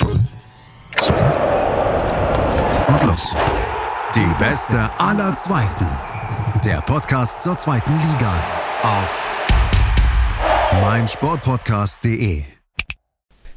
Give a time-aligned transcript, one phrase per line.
[0.00, 0.28] Und
[3.04, 3.34] los.
[4.14, 5.86] Die beste aller Zweiten.
[6.64, 8.34] Der Podcast zur zweiten Liga.
[8.82, 9.24] Auf
[10.82, 12.44] meinsportpodcast.de.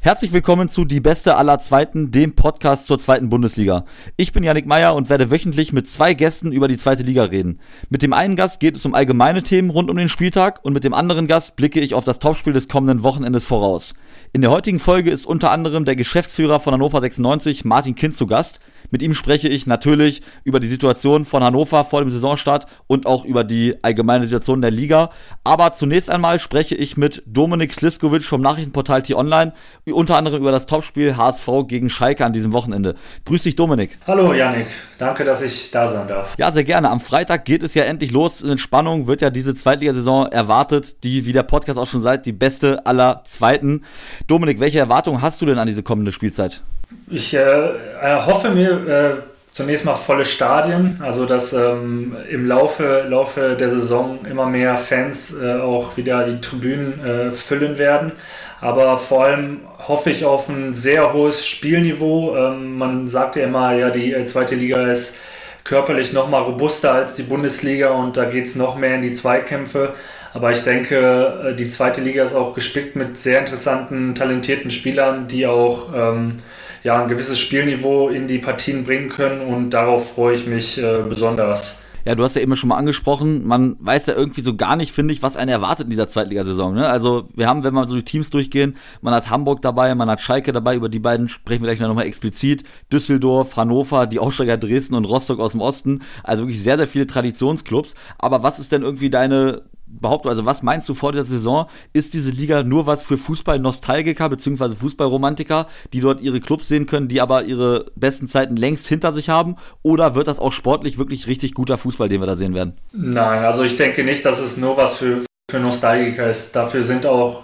[0.02, 3.84] Herzlich willkommen zu Die Beste aller Zweiten, dem Podcast zur zweiten Bundesliga.
[4.16, 7.60] Ich bin Yannick Meyer und werde wöchentlich mit zwei Gästen über die zweite Liga reden.
[7.90, 10.86] Mit dem einen Gast geht es um allgemeine Themen rund um den Spieltag und mit
[10.86, 13.94] dem anderen Gast blicke ich auf das Topspiel des kommenden Wochenendes voraus.
[14.32, 18.28] In der heutigen Folge ist unter anderem der Geschäftsführer von Hannover 96, Martin Kind, zu
[18.28, 18.60] Gast.
[18.92, 23.26] Mit ihm spreche ich natürlich über die Situation von Hannover vor dem Saisonstart und auch
[23.26, 25.10] über die allgemeine Situation der Liga.
[25.44, 29.54] Aber zunächst einmal spreche ich mit Dominik Sliskovic vom Nachrichtenportal T-Online,
[29.86, 32.96] unter anderem über das Topspiel HSV gegen Schalke an diesem Wochenende.
[33.26, 33.98] Grüß dich, Dominik.
[34.08, 34.68] Hallo, Janik.
[34.98, 36.36] Danke, dass ich da sein darf.
[36.38, 36.90] Ja, sehr gerne.
[36.90, 38.42] Am Freitag geht es ja endlich los.
[38.42, 42.34] In Spannung wird ja diese Zweitligasaison erwartet, die, wie der Podcast auch schon sagt, die
[42.34, 43.84] beste aller Zweiten.
[44.28, 46.62] Dominik, welche Erwartungen hast du denn an diese kommende Spielzeit?
[47.10, 47.72] Ich äh,
[48.02, 49.12] hoffe mir äh,
[49.52, 55.36] zunächst mal volle Stadien, also dass ähm, im Laufe, Laufe der Saison immer mehr Fans
[55.40, 58.14] äh, auch wieder die Tribünen äh, füllen werden.
[58.62, 62.36] Aber vor allem hoffe ich auf ein sehr hohes Spielniveau.
[62.36, 65.18] Ähm, man sagt ja immer, ja, die äh, zweite Liga ist
[65.64, 69.14] körperlich noch mal robuster als die Bundesliga und da geht es noch mehr in die
[69.14, 69.94] Zweikämpfe.
[70.34, 75.28] Aber ich denke, äh, die zweite Liga ist auch gespickt mit sehr interessanten, talentierten Spielern,
[75.28, 76.38] die auch ähm,
[76.84, 81.04] ja, ein gewisses Spielniveau in die Partien bringen können und darauf freue ich mich äh,
[81.08, 81.82] besonders.
[82.06, 84.92] Ja, du hast ja eben schon mal angesprochen, man weiß ja irgendwie so gar nicht,
[84.92, 86.74] finde ich, was einen erwartet in dieser Zweitligasaison.
[86.74, 86.88] Ne?
[86.88, 90.22] Also wir haben, wenn wir so die Teams durchgehen, man hat Hamburg dabei, man hat
[90.22, 92.64] Schalke dabei, über die beiden sprechen wir gleich nochmal explizit.
[92.92, 96.02] Düsseldorf, Hannover, die Aussteiger Dresden und Rostock aus dem Osten.
[96.24, 97.96] Also wirklich sehr, sehr viele Traditionsclubs.
[98.18, 101.68] Aber was ist denn irgendwie deine Behauptung, also was meinst du vor der Saison?
[101.94, 104.76] Ist diese Liga nur was für Fußball-Nostalgiker bzw.
[104.76, 109.30] Fußballromantiker, die dort ihre Clubs sehen können, die aber ihre besten Zeiten längst hinter sich
[109.30, 109.56] haben?
[109.82, 112.74] Oder wird das auch sportlich wirklich richtig guter Fußball, den wir da sehen werden?
[112.92, 116.56] Nein, also ich denke nicht, dass es nur was für, für Nostalgiker ist.
[116.56, 117.44] Dafür sind auch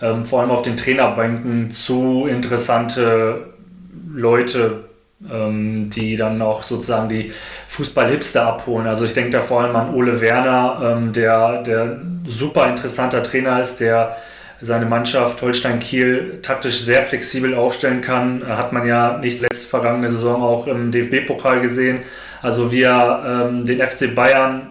[0.00, 3.54] ähm, vor allem auf den Trainerbänken zu interessante
[4.08, 4.89] Leute
[5.22, 7.32] die dann auch sozusagen die
[7.68, 8.86] Fußball-Hipster abholen.
[8.86, 13.60] Also ich denke da vor allem an Ole Werner, ähm, der, der super interessanter Trainer
[13.60, 14.16] ist, der
[14.62, 18.46] seine Mannschaft Holstein Kiel taktisch sehr flexibel aufstellen kann.
[18.46, 22.00] Hat man ja nicht zuletzt vergangene Saison auch im DFB-Pokal gesehen.
[22.42, 24.68] Also wie er ähm, den FC Bayern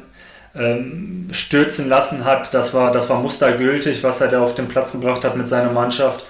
[0.55, 4.91] ähm, stürzen lassen hat, das war, das war mustergültig, was er da auf den Platz
[4.91, 6.25] gebracht hat mit seiner Mannschaft.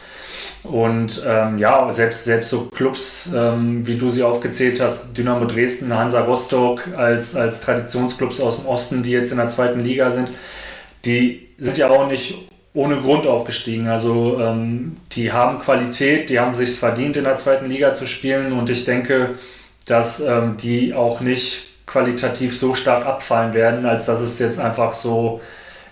[0.64, 5.94] Und ähm, ja, selbst, selbst so Clubs, ähm, wie du sie aufgezählt hast, Dynamo Dresden,
[5.94, 10.30] Hansa Rostock als, als Traditionsclubs aus dem Osten, die jetzt in der zweiten Liga sind,
[11.06, 12.36] die sind ja auch nicht
[12.74, 13.88] ohne Grund aufgestiegen.
[13.88, 18.52] Also ähm, die haben Qualität, die haben sich verdient, in der zweiten Liga zu spielen
[18.52, 19.36] und ich denke,
[19.86, 24.94] dass ähm, die auch nicht qualitativ so stark abfallen werden, als dass es jetzt einfach
[24.94, 25.42] so,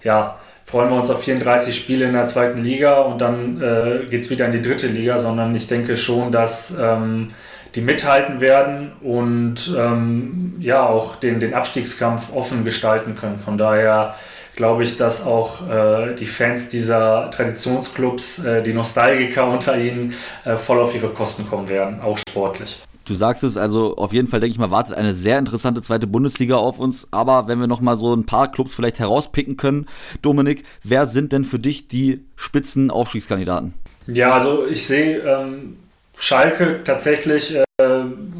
[0.04, 4.22] ja, freuen wir uns auf 34 Spiele in der zweiten Liga und dann äh, geht
[4.22, 7.30] es wieder in die dritte Liga, sondern ich denke schon, dass ähm,
[7.74, 13.38] die mithalten werden und ähm, ja auch den, den Abstiegskampf offen gestalten können.
[13.38, 14.16] Von daher
[14.56, 20.58] glaube ich, dass auch äh, die Fans dieser Traditionsclubs, äh, die Nostalgiker unter ihnen, äh,
[20.58, 22.82] voll auf ihre Kosten kommen werden, auch sportlich.
[23.08, 26.08] Du sagst es, also auf jeden Fall denke ich mal, wartet eine sehr interessante zweite
[26.08, 27.08] Bundesliga auf uns.
[27.12, 29.86] Aber wenn wir noch mal so ein paar Clubs vielleicht herauspicken können,
[30.22, 33.74] Dominik, wer sind denn für dich die Spitzenaufstiegskandidaten?
[34.08, 35.78] Ja, also ich sehe ähm,
[36.20, 37.64] Schalke tatsächlich äh,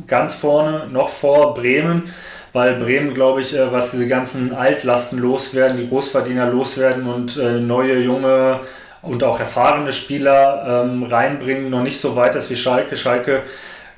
[0.06, 2.10] ganz vorne, noch vor Bremen,
[2.52, 7.62] weil Bremen, glaube ich, äh, was diese ganzen Altlasten loswerden, die Großverdiener loswerden und äh,
[7.62, 8.60] neue, junge
[9.02, 12.98] und auch erfahrene Spieler ähm, reinbringen, noch nicht so weit ist wie Schalke.
[12.98, 13.44] Schalke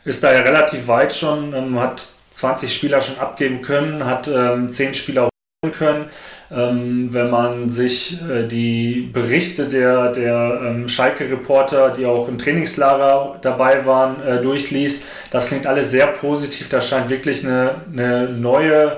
[0.09, 4.69] ist da ja relativ weit schon, ähm, hat 20 Spieler schon abgeben können, hat ähm,
[4.69, 5.29] 10 Spieler
[5.63, 6.05] holen können.
[6.51, 13.37] Ähm, wenn man sich äh, die Berichte der, der ähm, Schalke-Reporter, die auch im Trainingslager
[13.41, 16.69] dabei waren, äh, durchliest, das klingt alles sehr positiv.
[16.69, 18.97] Da scheint wirklich eine, eine neue,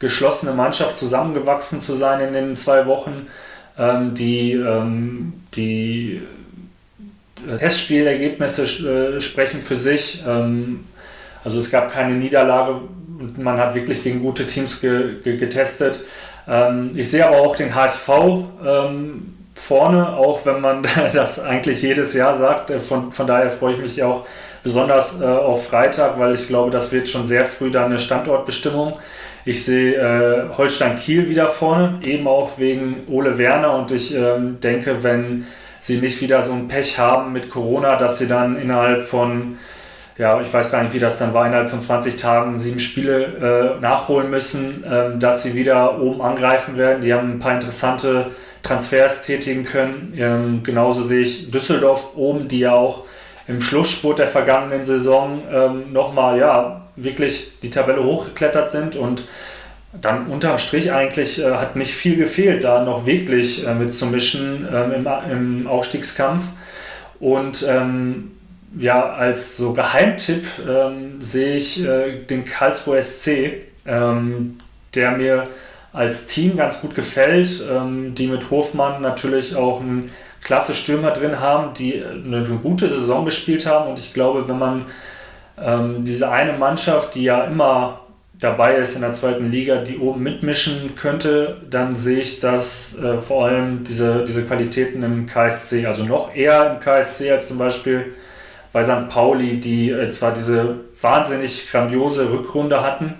[0.00, 3.28] geschlossene Mannschaft zusammengewachsen zu sein in den zwei Wochen,
[3.78, 6.20] ähm, die, ähm, die
[7.58, 8.62] Testspielergebnisse
[9.16, 10.22] äh, sprechen für sich.
[10.26, 10.84] Ähm,
[11.44, 12.80] also es gab keine Niederlage
[13.18, 16.00] und man hat wirklich gegen gute Teams ge ge getestet.
[16.48, 18.08] Ähm, ich sehe aber auch den HSV
[18.64, 22.70] ähm, vorne, auch wenn man das eigentlich jedes Jahr sagt.
[22.70, 24.26] Äh, von, von daher freue ich mich auch
[24.62, 28.98] besonders äh, auf Freitag, weil ich glaube, das wird schon sehr früh dann eine Standortbestimmung.
[29.44, 34.14] Ich sehe äh, Holstein Kiel wieder vorne, eben auch wegen Ole Werner und ich
[34.62, 35.46] denke, wenn
[35.82, 39.58] sie nicht wieder so ein Pech haben mit Corona, dass sie dann innerhalb von,
[40.16, 43.76] ja, ich weiß gar nicht, wie das dann war, innerhalb von 20 Tagen sieben Spiele
[43.78, 47.02] äh, nachholen müssen, ähm, dass sie wieder oben angreifen werden.
[47.02, 48.30] Die haben ein paar interessante
[48.62, 50.14] Transfers tätigen können.
[50.16, 53.04] Ähm, genauso sehe ich Düsseldorf oben, die ja auch
[53.48, 59.24] im Schlussspurt der vergangenen Saison ähm, nochmal ja, wirklich die Tabelle hochgeklettert sind und
[60.00, 64.92] dann unterm Strich eigentlich äh, hat nicht viel gefehlt, da noch wirklich äh, mitzumischen ähm,
[64.92, 66.42] im, im Aufstiegskampf.
[67.20, 68.32] Und ähm,
[68.78, 73.52] ja, als so Geheimtipp ähm, sehe ich äh, den Karlsruhe SC,
[73.86, 74.58] ähm,
[74.94, 75.48] der mir
[75.92, 80.10] als Team ganz gut gefällt, ähm, die mit Hofmann natürlich auch einen
[80.42, 83.90] klasse Stürmer drin haben, die eine, gute Saison gespielt haben.
[83.90, 84.86] Und ich glaube, wenn man
[85.60, 88.00] ähm, diese eine Mannschaft, die ja immer
[88.42, 93.18] dabei ist in der zweiten Liga, die oben mitmischen könnte, dann sehe ich das äh,
[93.18, 98.14] vor allem diese, diese Qualitäten im KSC, also noch eher im KSC als zum Beispiel
[98.72, 99.08] bei St.
[99.08, 103.14] Pauli, die äh, zwar diese wahnsinnig grandiose Rückrunde hatten,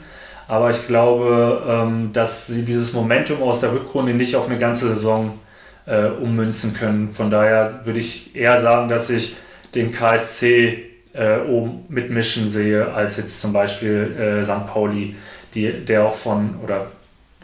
[0.49, 4.89] aber ich glaube, ähm, dass sie dieses Momentum aus der Rückrunde nicht auf eine ganze
[4.89, 5.39] Saison
[5.87, 7.13] äh, ummünzen können.
[7.13, 9.37] Von daher würde ich eher sagen, dass ich
[9.75, 14.67] den KSC äh, oben mitmischen sehe, als jetzt zum Beispiel äh, St.
[14.67, 15.17] Pauli,
[15.55, 16.91] die, der auch von oder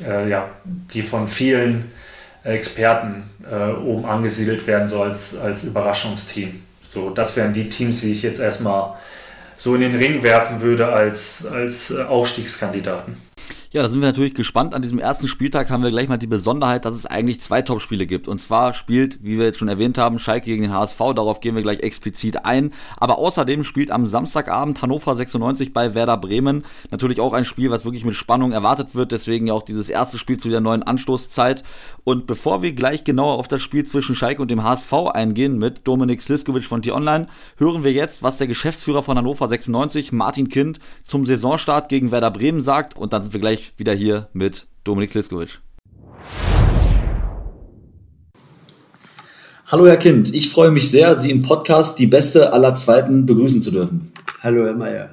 [0.01, 1.91] äh, ja, die von vielen
[2.45, 6.63] Experten äh, oben angesiedelt werden soll als, als Überraschungsteam.
[6.93, 8.95] So, das wären die Teams, die ich jetzt erstmal
[9.57, 13.28] so in den Ring werfen würde als, als äh, Aufstiegskandidaten.
[13.71, 14.73] Ja, da sind wir natürlich gespannt.
[14.73, 18.07] An diesem ersten Spieltag haben wir gleich mal die Besonderheit, dass es eigentlich zwei Topspiele
[18.07, 18.27] gibt.
[18.27, 20.97] Und zwar spielt, wie wir jetzt schon erwähnt haben, Schalke gegen den HSV.
[21.15, 22.73] Darauf gehen wir gleich explizit ein.
[22.97, 26.65] Aber außerdem spielt am Samstagabend Hannover 96 bei Werder Bremen.
[26.91, 29.13] Natürlich auch ein Spiel, was wirklich mit Spannung erwartet wird.
[29.13, 31.63] Deswegen ja auch dieses erste Spiel zu der neuen Anstoßzeit.
[32.05, 35.87] Und bevor wir gleich genauer auf das Spiel zwischen Schalke und dem HSV eingehen mit
[35.87, 37.27] Dominik Sliskovic von T-Online,
[37.59, 42.31] hören wir jetzt, was der Geschäftsführer von Hannover 96, Martin Kind, zum Saisonstart gegen Werder
[42.31, 42.97] Bremen sagt.
[42.97, 45.61] Und dann sind wir gleich gleich wieder hier mit Dominik Sliskovic.
[49.67, 53.61] Hallo Herr Kind, ich freue mich sehr, Sie im Podcast die beste aller Zweiten begrüßen
[53.61, 54.13] zu dürfen.
[54.41, 55.11] Hallo Herr Mayer,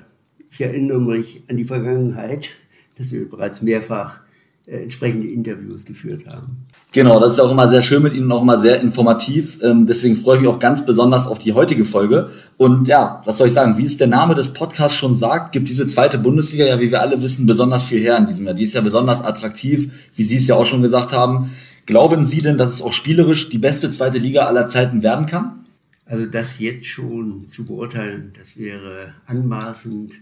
[0.50, 2.50] ich erinnere mich an die Vergangenheit,
[2.97, 4.19] dass wir bereits mehrfach
[4.65, 6.65] äh, entsprechende Interviews geführt haben.
[6.95, 9.59] Genau, das ist auch immer sehr schön mit Ihnen, auch immer sehr informativ.
[9.62, 12.30] Ähm, deswegen freue ich mich auch ganz besonders auf die heutige Folge.
[12.56, 15.68] Und ja, was soll ich sagen, wie es der Name des Podcasts schon sagt, gibt
[15.68, 18.53] diese zweite Bundesliga ja, wie wir alle wissen, besonders viel her in diesem Jahr.
[18.53, 21.51] Die ist ja besonders attraktiv, wie Sie es ja auch schon gesagt haben.
[21.86, 25.65] Glauben Sie denn, dass es auch spielerisch die beste zweite Liga aller Zeiten werden kann?
[26.06, 30.13] Also das jetzt schon zu beurteilen, das wäre anmaßend.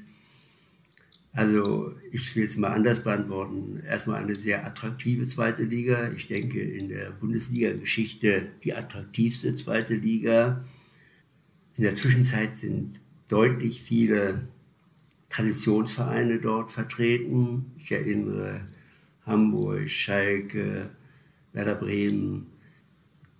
[1.35, 3.81] Also ich will es mal anders beantworten.
[3.87, 6.11] Erstmal eine sehr attraktive zweite Liga.
[6.11, 10.63] Ich denke in der Bundesliga-Geschichte die attraktivste zweite Liga.
[11.75, 14.47] In der Zwischenzeit sind deutlich viele
[15.29, 17.71] Traditionsvereine dort vertreten.
[17.79, 18.61] Ich erinnere
[19.25, 20.91] Hamburg, Schalke,
[21.51, 22.45] Werder Bremen,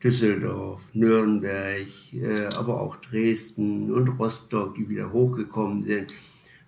[0.03, 6.13] Düsseldorf, Nürnberg, äh, aber auch Dresden und Rostock, die wieder hochgekommen sind.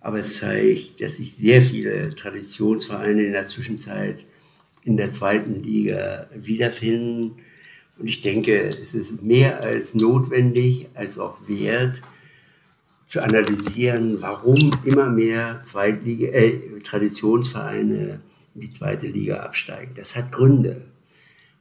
[0.06, 4.20] Aber es zeigt, dass sich sehr viele Traditionsvereine in der Zwischenzeit
[4.84, 7.38] in der zweiten Liga wiederfinden.
[7.98, 12.04] Und ich denke, es ist mehr als notwendig, als auch wert,
[13.04, 18.22] zu analysieren, warum immer mehr Zweitliga, äh, Traditionsvereine
[18.54, 19.94] in die zweite Liga absteigen.
[19.96, 20.86] Das hat Gründe.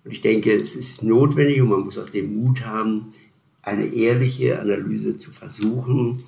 [0.05, 3.15] Und ich denke, es ist notwendig und man muss auch den Mut haben,
[3.63, 6.25] eine ehrliche Analyse zu versuchen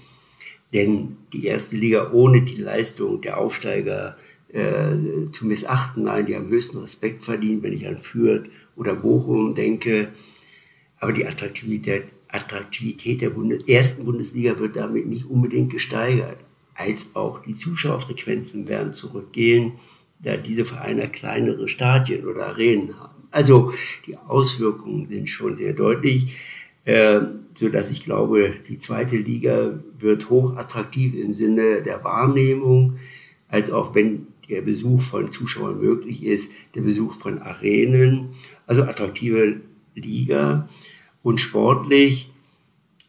[0.72, 4.16] denn die erste Liga ohne die Leistung der Aufsteiger
[4.48, 9.54] äh, zu missachten, nein, die haben höchsten Respekt verdient, wenn ich an Fürth oder Bochum
[9.54, 10.08] denke.
[10.98, 16.38] Aber die Attraktivität, Attraktivität der Bundes ersten Bundesliga wird damit nicht unbedingt gesteigert.
[16.74, 19.72] Als auch die Zuschauerfrequenzen werden zurückgehen,
[20.20, 23.28] da diese Vereine kleinere Stadien oder Arenen haben.
[23.30, 23.72] Also
[24.06, 26.36] die Auswirkungen sind schon sehr deutlich.
[26.86, 27.20] Äh,
[27.54, 32.98] so dass ich glaube, die zweite Liga wird hoch attraktiv im Sinne der Wahrnehmung,
[33.48, 38.28] als auch wenn der Besuch von Zuschauern möglich ist, der Besuch von Arenen,
[38.68, 39.60] also attraktive
[39.96, 40.68] Liga
[41.24, 42.30] und sportlich,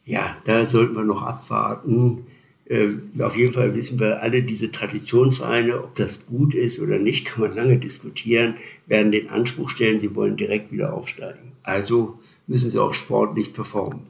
[0.05, 2.25] ja, da sollten wir noch abwarten.
[2.65, 7.25] Äh, auf jeden Fall wissen wir alle, diese Traditionsvereine, ob das gut ist oder nicht,
[7.25, 8.55] kann man lange diskutieren,
[8.88, 11.51] werden den Anspruch stellen, sie wollen direkt wieder aufsteigen.
[11.62, 12.17] Also
[12.48, 14.01] müssen sie auch sportlich performen.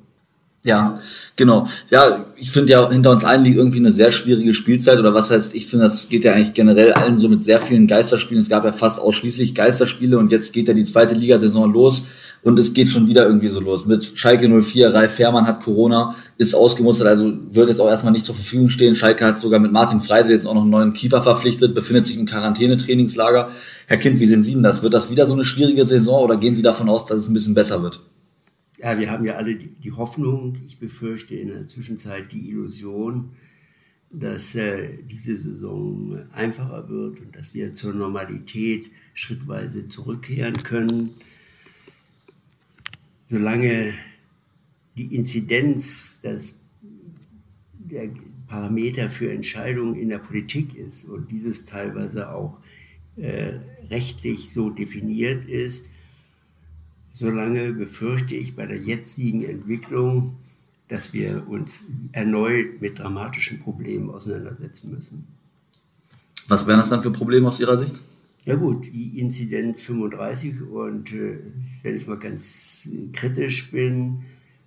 [0.63, 0.99] Ja,
[1.37, 1.65] genau.
[1.89, 4.99] Ja, ich finde ja, hinter uns allen liegt irgendwie eine sehr schwierige Spielzeit.
[4.99, 7.87] Oder was heißt, ich finde, das geht ja eigentlich generell allen so mit sehr vielen
[7.87, 8.41] Geisterspielen.
[8.41, 12.07] Es gab ja fast ausschließlich Geisterspiele und jetzt geht ja die zweite Ligasaison los
[12.43, 13.85] und es geht schon wieder irgendwie so los.
[13.85, 18.25] Mit Schalke 04, Ralf Fährmann hat Corona, ist ausgemustert, also wird jetzt auch erstmal nicht
[18.25, 18.93] zur Verfügung stehen.
[18.93, 22.17] Schalke hat sogar mit Martin Freise jetzt auch noch einen neuen Keeper verpflichtet, befindet sich
[22.17, 23.49] im Quarantänetrainingslager.
[23.85, 24.83] Herr Kind, wie sehen Sie denn das?
[24.83, 27.33] Wird das wieder so eine schwierige Saison oder gehen Sie davon aus, dass es ein
[27.33, 28.01] bisschen besser wird?
[28.77, 33.31] Ja, wir haben ja alle die, die Hoffnung, ich befürchte in der Zwischenzeit die Illusion,
[34.11, 41.15] dass äh, diese Saison einfacher wird und dass wir zur Normalität schrittweise zurückkehren können.
[43.27, 43.93] Solange
[44.95, 46.59] die Inzidenz das,
[47.73, 48.11] der
[48.47, 52.59] Parameter für Entscheidungen in der Politik ist und dieses teilweise auch
[53.15, 53.53] äh,
[53.89, 55.87] rechtlich so definiert ist,
[57.17, 60.35] solange befürchte ich bei der jetzigen Entwicklung,
[60.87, 65.27] dass wir uns erneut mit dramatischen Problemen auseinandersetzen müssen.
[66.47, 68.01] Was wären das dann für Probleme aus Ihrer Sicht?
[68.45, 71.39] Ja gut, die Inzidenz 35 und äh,
[71.81, 74.19] wenn ich mal ganz kritisch bin,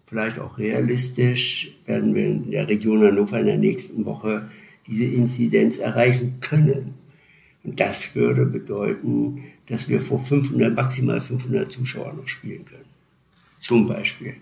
[0.04, 4.50] vielleicht auch realistisch, werden wir in der Region Hannover in der nächsten Woche
[4.88, 6.94] diese Inzidenz erreichen können.
[7.62, 12.84] Und das würde bedeuten, dass wir vor 500, maximal 500 Zuschauern noch spielen können.
[13.56, 14.34] Zum Beispiel.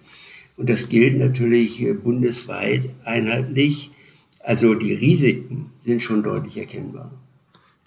[0.56, 3.92] Und das gilt natürlich äh, bundesweit einheitlich.
[4.40, 7.12] Also die Risiken sind schon deutlich erkennbar.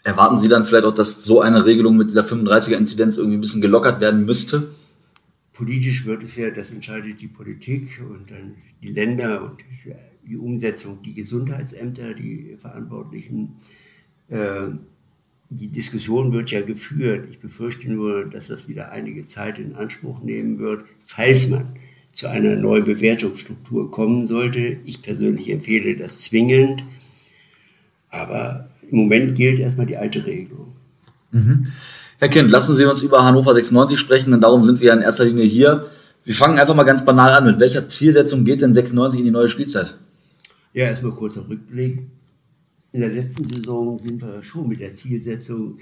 [0.03, 3.61] Erwarten Sie dann vielleicht auch, dass so eine Regelung mit dieser 35er-Inzidenz irgendwie ein bisschen
[3.61, 4.73] gelockert werden müsste?
[5.53, 9.59] Politisch wird es ja, das entscheidet die Politik und dann die Länder und
[10.25, 13.57] die Umsetzung, die Gesundheitsämter, die Verantwortlichen.
[14.29, 14.69] Äh,
[15.53, 17.27] die Diskussion wird ja geführt.
[17.29, 21.75] Ich befürchte nur, dass das wieder einige Zeit in Anspruch nehmen wird, falls man
[22.13, 24.77] zu einer Neubewertungsstruktur kommen sollte.
[24.85, 26.83] Ich persönlich empfehle das zwingend.
[28.09, 30.73] Aber im Moment gilt erstmal die alte Regelung.
[31.31, 31.67] Mhm.
[32.19, 35.01] Herr Kind, lassen Sie uns über Hannover 96 sprechen, denn darum sind wir ja in
[35.01, 35.87] erster Linie hier.
[36.23, 37.45] Wir fangen einfach mal ganz banal an.
[37.45, 39.97] Mit welcher Zielsetzung geht denn 96 in die neue Spielzeit?
[40.71, 42.03] Ja, erstmal kurzer Rückblick
[42.93, 45.79] in der letzten Saison sind wir schon mit der Zielsetzung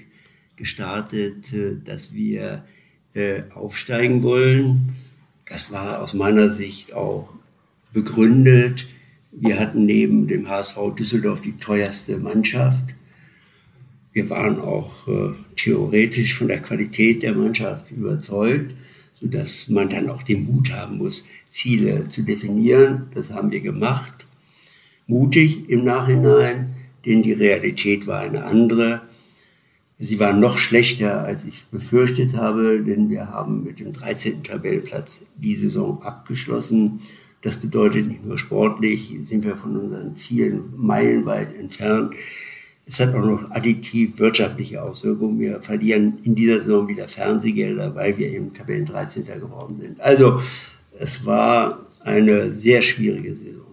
[0.56, 2.64] gestartet, äh, dass wir
[3.14, 4.94] äh, aufsteigen wollen.
[5.46, 7.28] Das war aus meiner Sicht auch
[7.92, 8.86] begründet.
[9.32, 12.94] Wir hatten neben dem HSV Düsseldorf die teuerste Mannschaft.
[14.12, 18.74] Wir waren auch äh, theoretisch von der Qualität der Mannschaft überzeugt,
[19.14, 23.08] sodass man dann auch den Mut haben muss, Ziele zu definieren.
[23.14, 24.26] Das haben wir gemacht.
[25.06, 29.02] Mutig im Nachhinein denn die Realität war eine andere.
[29.98, 34.42] Sie war noch schlechter, als ich es befürchtet habe, denn wir haben mit dem 13.
[34.42, 37.00] Tabellenplatz die Saison abgeschlossen.
[37.42, 42.14] Das bedeutet nicht nur sportlich, sind wir von unseren Zielen meilenweit entfernt.
[42.86, 45.38] Es hat auch noch additiv wirtschaftliche Auswirkungen.
[45.38, 49.26] Wir verlieren in dieser Saison wieder Fernsehgelder, weil wir eben Tabellen 13.
[49.26, 50.00] geworden sind.
[50.00, 50.40] Also
[50.98, 53.66] es war eine sehr schwierige Saison.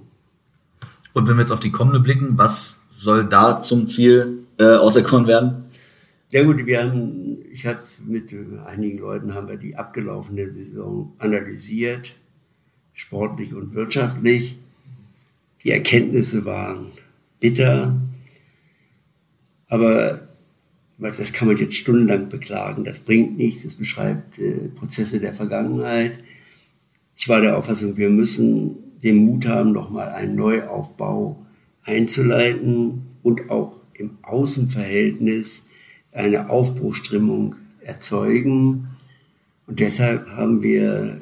[1.13, 5.27] Und wenn wir jetzt auf die kommende blicken, was soll da zum Ziel äh, auserkoren
[5.27, 5.65] werden?
[6.29, 8.33] Sehr gut, wir haben, ich habe mit
[8.65, 12.13] einigen Leuten haben wir die abgelaufene Saison analysiert,
[12.93, 14.57] sportlich und wirtschaftlich.
[15.63, 16.87] Die Erkenntnisse waren
[17.39, 17.95] bitter,
[19.69, 20.27] aber
[20.97, 22.83] das kann man jetzt stundenlang beklagen.
[22.83, 26.19] Das bringt nichts, das beschreibt äh, Prozesse der Vergangenheit.
[27.15, 31.46] Ich war der Auffassung, wir müssen den Mut haben, nochmal einen Neuaufbau
[31.87, 35.65] einzuleiten und auch im Außenverhältnis
[36.11, 38.89] eine Aufbruchstimmung erzeugen.
[39.65, 41.21] Und deshalb haben wir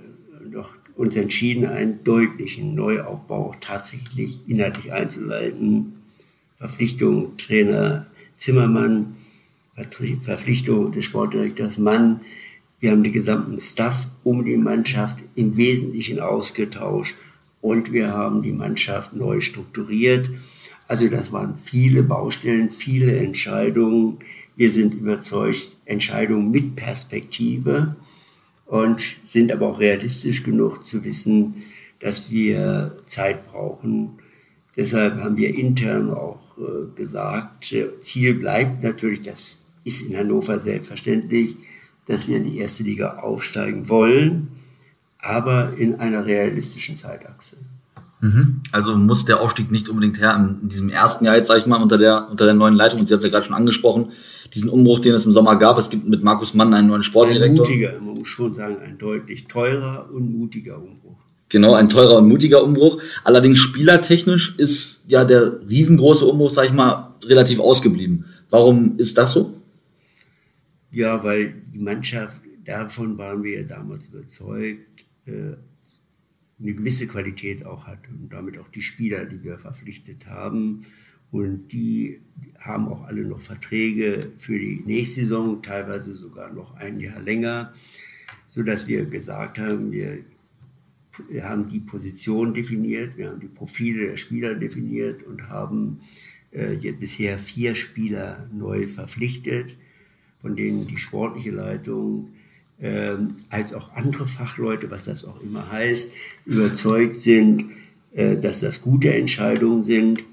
[0.52, 5.94] doch uns entschieden, einen deutlichen Neuaufbau tatsächlich inhaltlich einzuleiten.
[6.58, 8.08] Verpflichtung Trainer
[8.38, 9.16] Zimmermann,
[9.76, 12.22] Verpflichtung des Sportdirektors Mann.
[12.80, 17.16] Wir haben den gesamten Staff um die Mannschaft im Wesentlichen ausgetauscht
[17.62, 20.30] und wir haben die Mannschaft neu strukturiert.
[20.88, 24.20] Also das waren viele Baustellen, viele Entscheidungen.
[24.56, 27.96] Wir sind überzeugt, Entscheidungen mit Perspektive
[28.65, 31.63] und sind aber auch realistisch genug zu wissen,
[32.00, 34.20] dass wir Zeit brauchen.
[34.75, 41.56] Deshalb haben wir intern auch äh, gesagt, Ziel bleibt natürlich, das ist in Hannover selbstverständlich,
[42.08, 44.50] dass wir in die erste Liga aufsteigen wollen,
[45.20, 47.58] aber in einer realistischen Zeitachse.
[48.22, 48.62] Mhm.
[48.72, 51.82] Also muss der Aufstieg nicht unbedingt her in diesem ersten Jahr jetzt, sage ich mal,
[51.82, 53.00] unter der, unter der neuen Leitung.
[53.00, 54.12] Und Sie haben es ja gerade schon angesprochen,
[54.54, 55.78] diesen Umbruch, den es im Sommer gab.
[55.78, 57.66] Es gibt mit Markus Mann einen neuen Sportdirektor.
[57.66, 61.18] Ein mutiger, man muss schon sagen, ein deutlich teurer und mutiger Umbruch.
[61.50, 63.02] Genau, ein teurer und mutiger Umbruch.
[63.24, 68.26] Allerdings spielertechnisch ist ja der riesengroße Umbruch, sag ich mal, relativ ausgeblieben.
[68.50, 69.54] Warum ist das so?
[70.92, 75.54] Ja, weil die Mannschaft, davon waren wir ja damals überzeugt, äh,
[76.60, 80.86] eine gewisse Qualität auch hat und damit auch die Spieler, die wir verpflichtet haben.
[81.32, 82.22] Und die
[82.60, 87.74] haben auch alle noch Verträge für die nächste Saison, teilweise sogar noch ein Jahr länger,
[88.48, 90.20] sodass wir gesagt haben, wir,
[91.30, 96.00] wir haben die Position definiert, wir haben die Profile der Spieler definiert und haben
[96.52, 99.76] äh, bisher vier Spieler neu verpflichtet,
[100.40, 102.30] von denen die sportliche Leitung
[102.82, 106.12] ähm, als auch andere Fachleute, was das auch immer heißt,
[106.46, 107.72] überzeugt sind,
[108.13, 110.24] äh, dass das gute Entscheidungen sind.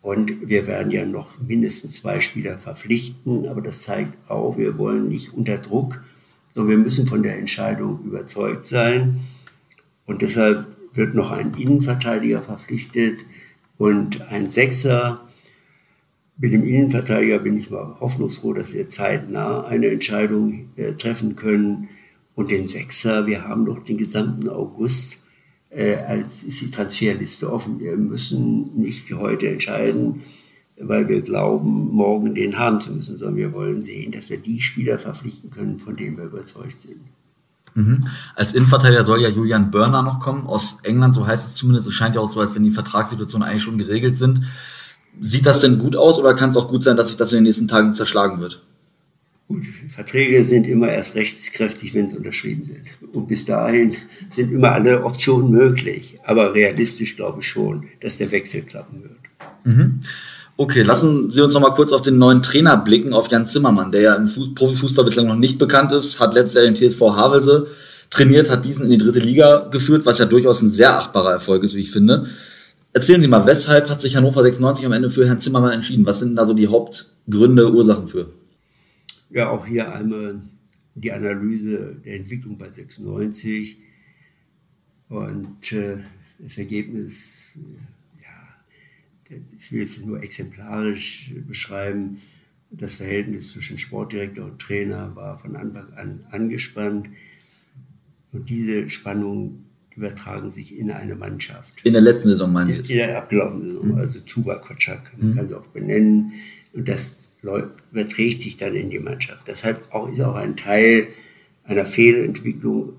[0.00, 5.08] Und wir werden ja noch mindestens zwei Spieler verpflichten, aber das zeigt auch, wir wollen
[5.08, 6.02] nicht unter Druck,
[6.54, 9.20] sondern wir müssen von der Entscheidung überzeugt sein.
[10.06, 13.20] Und deshalb wird noch ein Innenverteidiger verpflichtet
[13.78, 15.26] und ein Sechser
[16.36, 21.88] mit dem Innenverteidiger bin ich mal hoffnungsfroh, dass wir zeitnah eine Entscheidung äh, treffen können.
[22.34, 25.18] Und den Sechser, wir haben doch den gesamten August,
[25.70, 27.78] äh, als ist die Transferliste offen.
[27.78, 30.22] Wir müssen nicht heute entscheiden,
[30.80, 34.60] weil wir glauben, morgen den haben zu müssen, sondern wir wollen sehen, dass wir die
[34.60, 37.00] Spieler verpflichten können, von denen wir überzeugt sind.
[37.74, 38.08] Mhm.
[38.34, 41.86] Als Innenverteidiger soll ja Julian Börner noch kommen, aus England, so heißt es zumindest.
[41.86, 44.42] Es scheint ja auch so, als wenn die Vertragssituationen eigentlich schon geregelt sind.
[45.20, 47.38] Sieht das denn gut aus oder kann es auch gut sein, dass sich das in
[47.38, 48.62] den nächsten Tagen zerschlagen wird?
[49.46, 52.80] Gut, Verträge sind immer erst rechtskräftig, wenn sie unterschrieben sind.
[53.12, 53.94] Und bis dahin
[54.30, 56.18] sind immer alle Optionen möglich.
[56.24, 59.18] Aber realistisch glaube ich schon, dass der Wechsel klappen wird.
[59.64, 60.00] Mhm.
[60.56, 63.90] Okay, lassen Sie uns noch mal kurz auf den neuen Trainer blicken, auf Jan Zimmermann,
[63.90, 67.00] der ja im Fuß Profifußball bislang noch nicht bekannt ist, hat letztes Jahr den TSV
[67.00, 67.66] Havelse
[68.08, 71.64] trainiert, hat diesen in die dritte Liga geführt, was ja durchaus ein sehr achtbarer Erfolg
[71.64, 72.28] ist, wie ich finde.
[72.96, 76.06] Erzählen Sie mal, weshalb hat sich Hannover 96 am Ende für Herrn Zimmermann entschieden?
[76.06, 78.32] Was sind da so die Hauptgründe, Ursachen für?
[79.30, 80.40] Ja, auch hier einmal
[80.94, 83.78] die Analyse der Entwicklung bei 96
[85.08, 85.98] und äh,
[86.38, 87.48] das Ergebnis,
[88.22, 92.18] ja, ich will jetzt nur exemplarisch beschreiben,
[92.70, 97.08] das Verhältnis zwischen Sportdirektor und Trainer war von Anfang an angespannt
[98.30, 99.63] und diese Spannung
[99.96, 101.72] übertragen sich in eine Mannschaft.
[101.84, 102.90] In der letzten Saison meine ich jetzt.
[102.90, 103.98] In der abgelaufenen Saison, mhm.
[103.98, 105.36] also Tuba Kotschak, man mhm.
[105.36, 106.32] kann sie auch benennen.
[106.72, 109.46] Und das überträgt sich dann in die Mannschaft.
[109.46, 111.08] Deshalb auch, ist auch ein Teil
[111.64, 112.94] einer Fehlentwicklung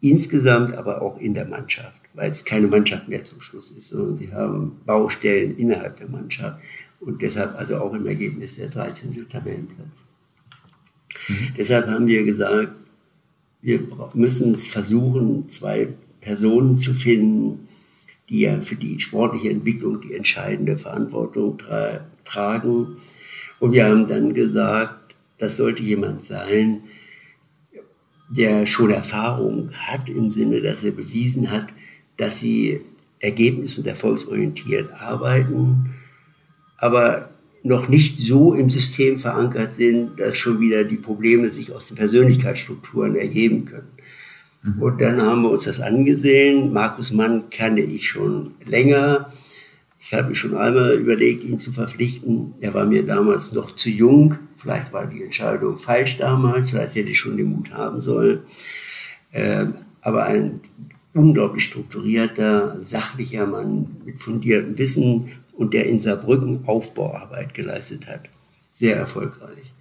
[0.00, 4.16] insgesamt, aber auch in der Mannschaft, weil es keine Mannschaft mehr zum Schluss ist, sondern
[4.16, 6.62] sie haben Baustellen innerhalb der Mannschaft
[7.00, 9.28] und deshalb also auch im Ergebnis der 13.
[9.28, 10.04] Tabellenplatz.
[11.28, 11.34] Mhm.
[11.56, 12.72] Deshalb haben wir gesagt,
[13.62, 13.80] wir
[14.14, 15.88] müssen es versuchen, zwei
[16.26, 17.68] Personen zu finden,
[18.28, 22.96] die ja für die sportliche Entwicklung die entscheidende Verantwortung tra tragen.
[23.60, 26.82] Und wir haben dann gesagt, das sollte jemand sein,
[28.28, 31.68] der schon Erfahrung hat im Sinne, dass er bewiesen hat,
[32.16, 32.80] dass sie
[33.20, 35.94] ergebnis- und erfolgsorientiert arbeiten,
[36.78, 37.28] aber
[37.62, 41.96] noch nicht so im System verankert sind, dass schon wieder die Probleme sich aus den
[41.96, 43.95] Persönlichkeitsstrukturen ergeben können.
[44.66, 44.82] Mhm.
[44.82, 46.72] Und dann haben wir uns das angesehen.
[46.72, 49.32] Markus Mann kannte ich schon länger.
[50.00, 52.54] Ich habe schon einmal überlegt, ihn zu verpflichten.
[52.60, 54.38] Er war mir damals noch zu jung.
[54.54, 56.70] Vielleicht war die Entscheidung falsch damals.
[56.70, 58.40] Vielleicht hätte ich schon den Mut haben sollen.
[59.32, 60.60] Ähm, aber ein
[61.12, 68.28] unglaublich strukturierter, sachlicher Mann mit fundiertem Wissen und der in Saarbrücken Aufbauarbeit geleistet hat.
[68.74, 69.72] Sehr erfolgreich.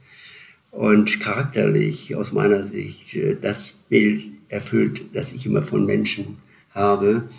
[0.75, 6.38] Und charakterlich aus meiner Sicht äh, das Bild erfüllt, das ich immer von Menschen
[6.71, 7.29] habe.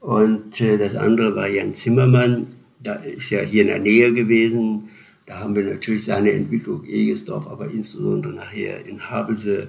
[0.00, 2.46] Und äh, das andere war Jan Zimmermann,
[2.82, 4.88] da ist ja hier in der Nähe gewesen.
[5.26, 9.68] Da haben wir natürlich seine Entwicklung Egesdorf, aber insbesondere nachher in Havelse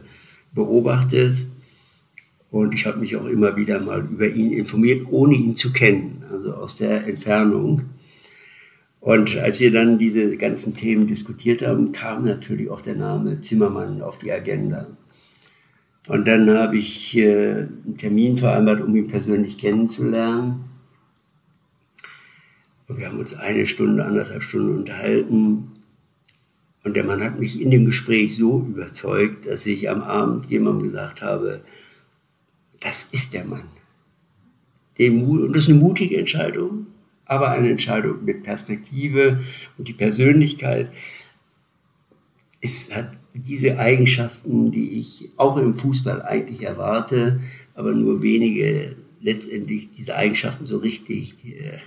[0.53, 1.35] beobachtet.
[2.49, 6.23] Und ich habe mich auch immer wieder mal über ihn informiert, ohne ihn zu kennen,
[6.31, 7.81] also aus der Entfernung.
[9.08, 14.02] Und als wir dann diese ganzen Themen diskutiert haben, kam natürlich auch der Name Zimmermann
[14.02, 14.86] auf die Agenda.
[16.10, 20.65] Und dann habe ich äh, einen Termin vereinbart, um ihn persönlich kennenzulernen.
[22.89, 25.72] Und wir haben uns eine Stunde, anderthalb Stunden unterhalten.
[26.84, 30.84] Und der Mann hat mich in dem Gespräch so überzeugt, dass ich am Abend jemandem
[30.84, 31.62] gesagt habe,
[32.82, 33.70] das ist der Mann.
[35.00, 36.88] Und das ist eine mutige Entscheidung,
[37.27, 39.39] aber eine Entscheidung mit Perspektive
[39.77, 40.91] und die Persönlichkeit
[42.61, 47.39] ist, hat diese Eigenschaften, die ich auch im Fußball eigentlich erwarte,
[47.75, 51.79] aber nur wenige letztendlich diese Eigenschaften so richtig äh,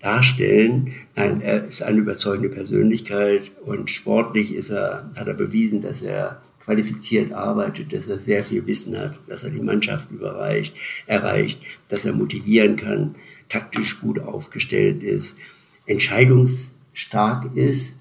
[0.00, 0.92] darstellen.
[1.14, 6.42] Nein, er ist eine überzeugende Persönlichkeit und sportlich ist er, hat er bewiesen, dass er
[6.66, 10.74] qualifiziert arbeitet, dass er sehr viel Wissen hat, dass er die Mannschaft überreicht,
[11.06, 13.14] erreicht, dass er motivieren kann,
[13.48, 15.38] taktisch gut aufgestellt ist,
[15.86, 18.00] entscheidungsstark ist,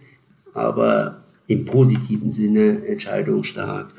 [0.53, 3.93] aber im positiven Sinne entscheidungsstark.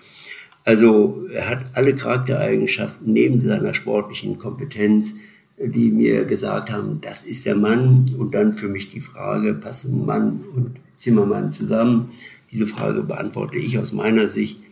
[0.64, 5.14] Also er hat alle Charaktereigenschaften neben seiner sportlichen Kompetenz,
[5.58, 8.06] die mir gesagt haben, das ist der Mann.
[8.18, 12.10] Und dann für mich die Frage, passen Mann und Zimmermann zusammen?
[12.50, 14.62] Diese Frage beantworte ich aus meiner Sicht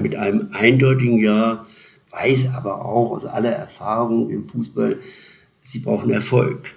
[0.00, 1.66] mit einem eindeutigen Ja,
[2.10, 4.98] weiß aber auch aus aller Erfahrung im Fußball,
[5.60, 6.74] sie brauchen Erfolg.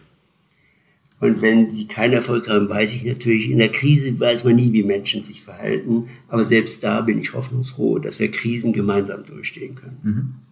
[1.19, 4.73] Und wenn sie keinen Erfolg haben, weiß ich natürlich, in der Krise weiß man nie,
[4.73, 6.07] wie Menschen sich verhalten.
[6.27, 9.99] Aber selbst da bin ich hoffnungsfroh, dass wir Krisen gemeinsam durchstehen können.
[10.03, 10.50] Mhm.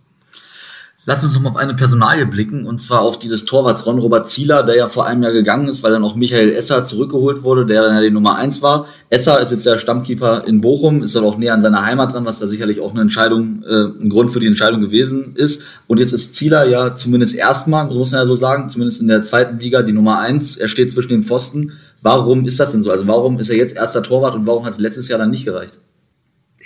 [1.10, 3.98] Lass uns noch mal auf eine Personalie blicken, und zwar auf die des Torwarts Ron
[3.98, 7.42] Robert Zieler, der ja vor einem Jahr gegangen ist, weil dann auch Michael Esser zurückgeholt
[7.42, 8.86] wurde, der dann ja die Nummer eins war.
[9.10, 12.26] Esser ist jetzt der Stammkeeper in Bochum, ist aber auch näher an seiner Heimat dran,
[12.26, 15.64] was da sicherlich auch eine Entscheidung, äh, ein Grund für die Entscheidung gewesen ist.
[15.88, 19.24] Und jetzt ist Zieler ja zumindest erstmal, muss man ja so sagen, zumindest in der
[19.24, 20.58] zweiten Liga die Nummer eins.
[20.58, 21.72] Er steht zwischen den Pfosten.
[22.04, 22.92] Warum ist das denn so?
[22.92, 25.46] Also warum ist er jetzt erster Torwart und warum hat es letztes Jahr dann nicht
[25.46, 25.74] gereicht?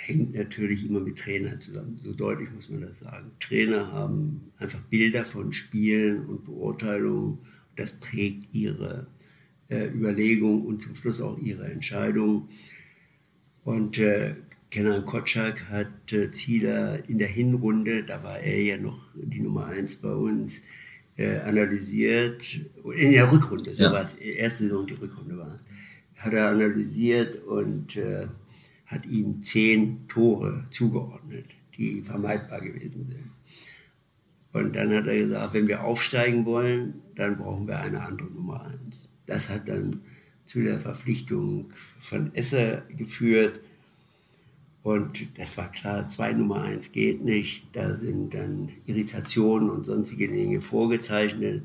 [0.06, 1.98] Hängt natürlich immer mit Trainern zusammen.
[2.04, 3.30] So deutlich muss man das sagen.
[3.40, 7.38] Trainer haben einfach Bilder von Spielen und Beurteilungen.
[7.76, 9.06] Das prägt ihre
[9.68, 12.48] äh, Überlegung und zum Schluss auch ihre Entscheidung.
[13.64, 14.36] Und äh,
[14.70, 19.66] Kenan Kotschak hat äh, Zieler in der Hinrunde, da war er ja noch die Nummer
[19.66, 20.60] eins bei uns,
[21.16, 22.42] äh, analysiert.
[22.96, 23.92] In der Rückrunde, so ja.
[23.92, 25.56] war es, erste Saison, die Rückrunde war
[26.24, 28.26] hat er analysiert und äh,
[28.86, 33.30] hat ihm zehn Tore zugeordnet, die vermeidbar gewesen sind.
[34.52, 38.64] Und dann hat er gesagt, wenn wir aufsteigen wollen, dann brauchen wir eine andere Nummer
[38.64, 39.08] eins.
[39.26, 40.02] Das hat dann
[40.44, 43.60] zu der Verpflichtung von Esser geführt.
[44.84, 47.64] Und das war klar, zwei Nummer eins geht nicht.
[47.72, 51.64] Da sind dann Irritationen und sonstige Dinge vorgezeichnet.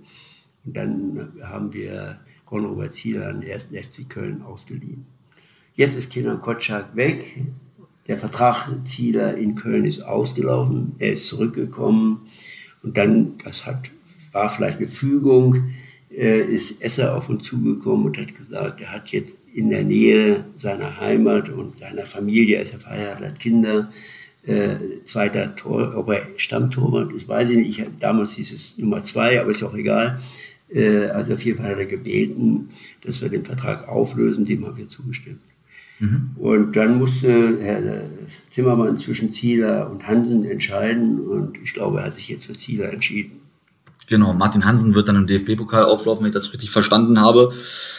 [0.66, 5.06] Und dann haben wir Konrad Zieler an den ersten FC Köln ausgeliehen.
[5.80, 7.38] Jetzt ist Kenan Kotschak weg.
[8.10, 10.92] Der Vertrag Zieler in Köln ist ausgelaufen.
[11.00, 12.28] Er ist zurückgekommen.
[12.84, 13.90] Und dann, das hat,
[14.34, 15.70] war vielleicht eine Fügung,
[16.12, 20.44] äh, ist Esser auf uns zugekommen und hat gesagt, er hat jetzt in der Nähe
[20.58, 23.90] seiner Heimat und seiner Familie, er ist ja verheiratet, Kinder,
[24.44, 27.80] äh, zweiter Tor, ob er Stammtorwart ist, weiß ich nicht.
[27.80, 30.20] Ich, damals hieß es Nummer zwei, aber ist auch egal.
[30.70, 32.68] Äh, also auf jeden Fall hat er gebeten,
[33.02, 35.40] dass wir den Vertrag auflösen, dem haben wir zugestimmt.
[36.00, 36.32] Mhm.
[36.38, 38.04] Und dann musste Herr
[38.50, 42.92] Zimmermann zwischen Zieler und Hansen entscheiden und ich glaube, er hat sich jetzt für Zieler
[42.92, 43.40] entschieden.
[44.10, 47.52] Genau, Martin Hansen wird dann im DFB-Pokal auflaufen, wenn ich das richtig verstanden habe.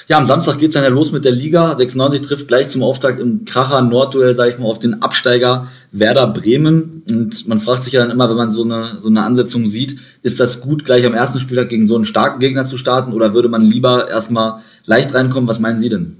[0.09, 1.77] Ja, am Samstag geht's dann ja los mit der Liga.
[1.77, 6.27] 96 trifft gleich zum Auftakt im Kracher Nordduell, sage ich mal, auf den Absteiger Werder
[6.27, 7.05] Bremen.
[7.09, 10.01] Und man fragt sich ja dann immer, wenn man so eine, so eine Ansetzung sieht,
[10.25, 13.33] ist das gut, gleich am ersten Spieltag gegen so einen starken Gegner zu starten oder
[13.33, 15.49] würde man lieber erstmal leicht reinkommen?
[15.49, 16.17] Was meinen Sie denn?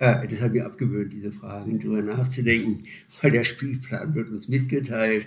[0.00, 2.84] Äh, das hat mir abgewöhnt, diese Fragen drüber nachzudenken,
[3.20, 5.26] weil der Spielplan wird uns mitgeteilt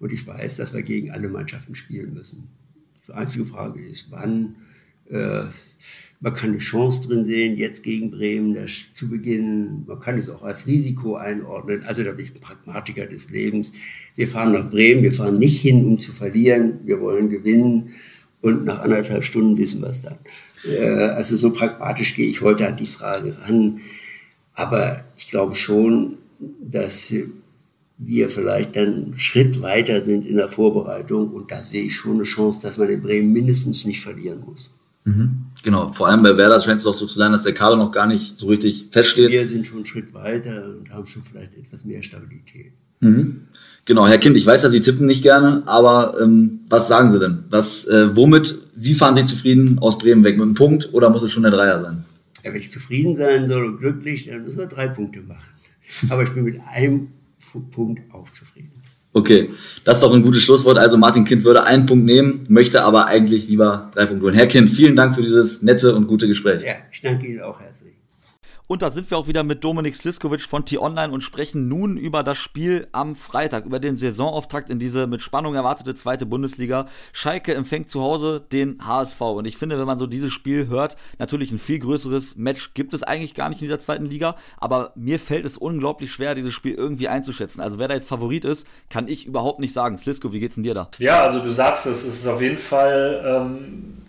[0.00, 2.48] und ich weiß, dass wir gegen alle Mannschaften spielen müssen.
[3.06, 4.56] Die einzige Frage ist, wann.
[5.08, 5.44] Äh,
[6.18, 9.84] man kann eine Chance drin sehen, jetzt gegen Bremen das zu beginnen.
[9.86, 11.84] Man kann es auch als Risiko einordnen.
[11.84, 13.72] Also da bin ich ein Pragmatiker des Lebens.
[14.14, 16.80] Wir fahren nach Bremen, wir fahren nicht hin, um zu verlieren.
[16.84, 17.90] Wir wollen gewinnen.
[18.40, 20.16] Und nach anderthalb Stunden wissen wir es dann.
[20.64, 23.78] Äh, also so pragmatisch gehe ich heute an die Frage ran.
[24.56, 26.16] Aber ich glaube schon,
[26.60, 27.12] dass
[27.98, 32.16] wir vielleicht dann einen Schritt weiter sind in der Vorbereitung und da sehe ich schon
[32.16, 34.74] eine Chance, dass man in Bremen mindestens nicht verlieren muss.
[35.04, 35.46] Mhm.
[35.62, 37.92] Genau, vor allem bei Werder scheint es auch so zu sein, dass der Kader noch
[37.92, 39.30] gar nicht so richtig feststeht.
[39.30, 42.72] Wir sind schon einen Schritt weiter und haben schon vielleicht etwas mehr Stabilität.
[43.00, 43.42] Mhm.
[43.84, 47.18] Genau, Herr Kind, ich weiß ja, Sie tippen nicht gerne, aber ähm, was sagen Sie
[47.18, 47.44] denn?
[47.50, 50.36] Was, äh, womit, wie fahren Sie zufrieden aus Bremen weg?
[50.36, 52.04] Mit einem Punkt oder muss es schon der Dreier sein?
[52.46, 55.48] Ja, wenn ich zufrieden sein soll und glücklich, dann müssen wir drei Punkte machen.
[56.10, 57.08] Aber ich bin mit einem
[57.72, 58.70] Punkt auch zufrieden.
[59.12, 59.50] Okay,
[59.84, 60.78] das ist doch ein gutes Schlusswort.
[60.78, 64.34] Also Martin Kind würde einen Punkt nehmen, möchte aber eigentlich lieber drei Punkte holen.
[64.34, 66.62] Herr Kind, vielen Dank für dieses nette und gute Gespräch.
[66.62, 67.85] Ja, ich danke Ihnen auch herzlich.
[68.68, 72.24] Und da sind wir auch wieder mit Dominik Sliskovic von T-Online und sprechen nun über
[72.24, 76.86] das Spiel am Freitag, über den Saisonauftakt in diese mit Spannung erwartete zweite Bundesliga.
[77.12, 79.20] Schalke empfängt zu Hause den HSV.
[79.20, 82.92] Und ich finde, wenn man so dieses Spiel hört, natürlich ein viel größeres Match gibt
[82.92, 84.34] es eigentlich gar nicht in dieser zweiten Liga.
[84.56, 87.60] Aber mir fällt es unglaublich schwer, dieses Spiel irgendwie einzuschätzen.
[87.60, 89.96] Also wer da jetzt Favorit ist, kann ich überhaupt nicht sagen.
[89.96, 90.88] Slisko, wie geht's denn dir da?
[90.98, 93.22] Ja, also du sagst es, es ist auf jeden Fall.
[93.24, 94.05] Ähm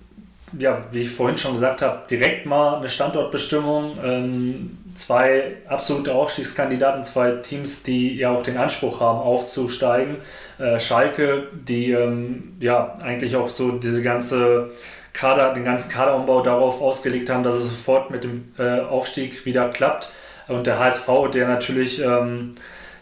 [0.58, 3.98] ja, wie ich vorhin schon gesagt habe, direkt mal eine Standortbestimmung.
[4.04, 10.18] Ähm, zwei absolute Aufstiegskandidaten, zwei Teams, die ja auch den Anspruch haben, aufzusteigen.
[10.58, 14.72] Äh, Schalke, die ähm, ja eigentlich auch so diese ganze
[15.14, 19.70] Kader, den ganzen Kaderumbau darauf ausgelegt haben, dass es sofort mit dem äh, Aufstieg wieder
[19.70, 20.10] klappt.
[20.48, 22.56] Und der HSV, der natürlich ähm,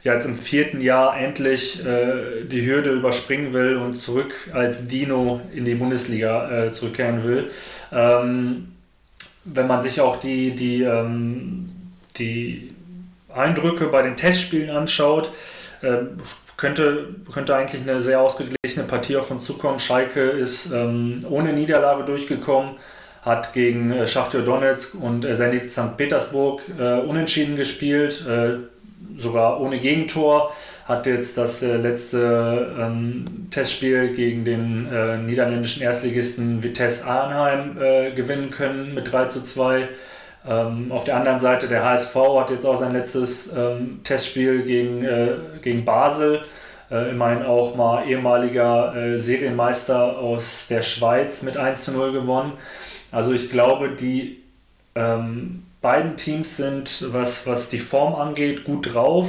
[0.06, 5.42] ja jetzt im vierten Jahr endlich äh, die Hürde überspringen will und zurück als Dino
[5.52, 7.50] in die Bundesliga äh, zurückkehren will.
[7.92, 8.68] Ähm,
[9.46, 11.72] wenn man sich auch die, die, ähm,
[12.18, 12.72] die
[13.34, 15.32] Eindrücke bei den Testspielen anschaut,
[15.82, 15.98] äh,
[16.56, 19.80] könnte, könnte eigentlich eine sehr ausgeglichene Partie auf uns zukommen.
[19.80, 22.76] Schalke ist ähm, ohne Niederlage durchgekommen,
[23.24, 25.98] hat gegen äh, Donetsk und äh, Zenit St.
[25.98, 28.24] Petersburg äh, unentschieden gespielt.
[28.28, 28.75] Äh,
[29.18, 30.54] sogar ohne Gegentor.
[30.86, 38.12] Hat jetzt das äh, letzte ähm, Testspiel gegen den äh, niederländischen Erstligisten Vitesse Arnheim äh,
[38.12, 39.88] gewinnen können mit 3 zu 2.
[40.48, 45.04] Ähm, auf der anderen Seite der HSV hat jetzt auch sein letztes ähm, Testspiel gegen,
[45.04, 46.42] äh, gegen Basel.
[46.92, 52.54] Äh, immerhin auch mal ehemaliger Serienmeister aus der Schweiz mit 1 zu 0 gewonnen.
[53.12, 54.44] Also ich glaube, die
[54.94, 59.28] ähm, beiden Teams sind, was, was die Form angeht, gut drauf.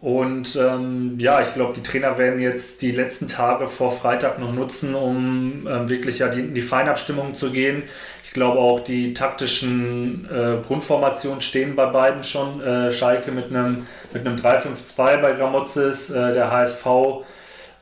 [0.00, 4.52] Und ähm, ja, ich glaube, die Trainer werden jetzt die letzten Tage vor Freitag noch
[4.52, 7.82] nutzen, um ähm, wirklich ja die, in die Feinabstimmung zu gehen.
[8.22, 12.62] Ich glaube auch, die taktischen äh, Grundformationen stehen bei beiden schon.
[12.62, 16.86] Äh, Schalke mit einem mit 3-5-2 bei Gramozis, äh, der HSV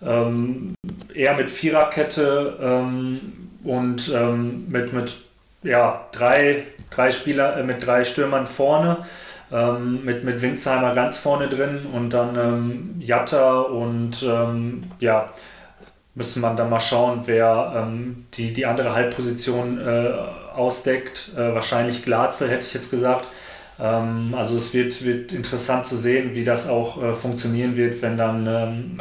[0.04, 0.74] ähm,
[1.14, 3.20] eher mit Viererkette ähm,
[3.62, 5.14] und ähm, mit, mit
[5.62, 8.98] ja, drei, drei Spieler äh, mit drei Stürmern vorne,
[9.50, 15.26] ähm, mit, mit Winzheimer ganz vorne drin und dann ähm, Jatta und ähm, ja,
[16.14, 20.12] müsste man dann mal schauen, wer ähm, die, die andere Halbposition äh,
[20.54, 21.30] ausdeckt.
[21.36, 23.28] Äh, wahrscheinlich Glatze, hätte ich jetzt gesagt.
[23.80, 28.16] Ähm, also es wird, wird interessant zu sehen, wie das auch äh, funktionieren wird, wenn
[28.18, 28.98] dann ähm,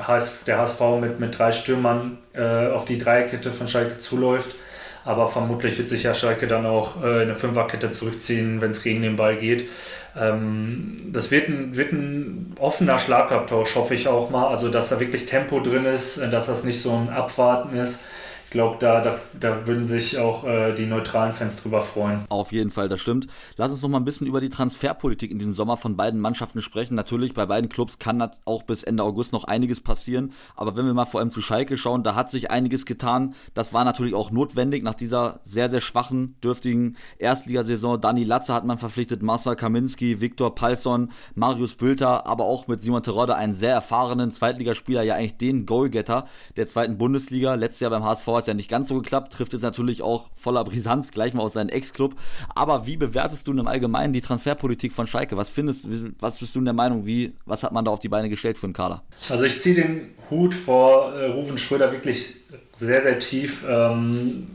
[0.48, 4.56] der HSV mit, mit drei Stürmern äh, auf die Dreierkette von Schalke zuläuft.
[5.04, 8.84] Aber vermutlich wird sich ja Schalke dann auch äh, in eine Fünferkette zurückziehen, wenn es
[8.84, 9.68] gegen den Ball geht.
[10.16, 14.48] Ähm, das wird ein, wird ein offener Schlagabtausch, hoffe ich auch mal.
[14.48, 18.04] Also, dass da wirklich Tempo drin ist, dass das nicht so ein Abwarten ist
[18.52, 22.26] ich glaube, da, da, da würden sich auch äh, die neutralen Fans drüber freuen.
[22.28, 23.28] Auf jeden Fall, das stimmt.
[23.56, 26.62] Lass uns noch mal ein bisschen über die Transferpolitik in diesem Sommer von beiden Mannschaften
[26.62, 26.96] sprechen.
[26.96, 30.34] Natürlich, bei beiden Clubs kann auch bis Ende August noch einiges passieren.
[30.58, 33.36] Aber wenn wir mal vor allem zu Schalke schauen, da hat sich einiges getan.
[33.54, 38.02] Das war natürlich auch notwendig nach dieser sehr, sehr schwachen, dürftigen Erstligasaison.
[38.02, 43.02] Dani Latze hat man verpflichtet, Marcel Kaminski, Viktor Palsson, Marius Bülter, aber auch mit Simon
[43.02, 46.26] Terodde einen sehr erfahrenen Zweitligaspieler, ja eigentlich den Goalgetter
[46.58, 47.56] der zweiten Bundesliga.
[47.56, 50.64] Letztes Jahr beim HSV hat ja nicht ganz so geklappt, trifft jetzt natürlich auch voller
[50.64, 52.16] Brisanz gleich mal aus seinem Ex-Club.
[52.54, 55.38] Aber wie bewertest du im Allgemeinen die Transferpolitik von Schalke?
[55.38, 55.86] Was findest,
[56.20, 58.58] was bist du in der Meinung, wie, was hat man da auf die Beine gestellt
[58.58, 59.04] für einen Kader?
[59.30, 62.36] Also ich ziehe den Hut vor äh, Rufen Schröder wirklich
[62.78, 63.64] sehr, sehr tief.
[63.68, 64.48] Ähm,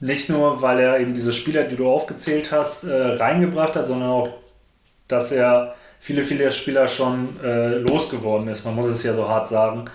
[0.00, 4.10] nicht nur, weil er eben diese Spieler, die du aufgezählt hast, äh, reingebracht hat, sondern
[4.10, 4.28] auch,
[5.08, 8.64] dass er viele, viele Spieler schon äh, losgeworden ist.
[8.64, 9.86] Man muss es ja so hart sagen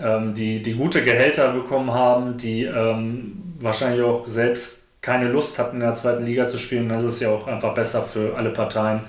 [0.00, 5.76] ähm, die, die gute Gehälter bekommen haben, die ähm, wahrscheinlich auch selbst keine Lust hatten,
[5.76, 6.88] in der zweiten Liga zu spielen.
[6.88, 9.00] Das ist ja auch einfach besser für alle Parteien,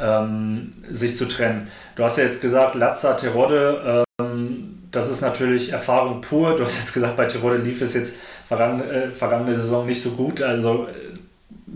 [0.00, 1.68] ähm, sich zu trennen.
[1.96, 6.56] Du hast ja jetzt gesagt, Lazza, Terodde, ähm, das ist natürlich Erfahrung pur.
[6.56, 8.14] Du hast jetzt gesagt, bei Terodde lief es jetzt
[8.46, 10.40] vergangene, äh, vergangene Saison nicht so gut.
[10.40, 10.86] Also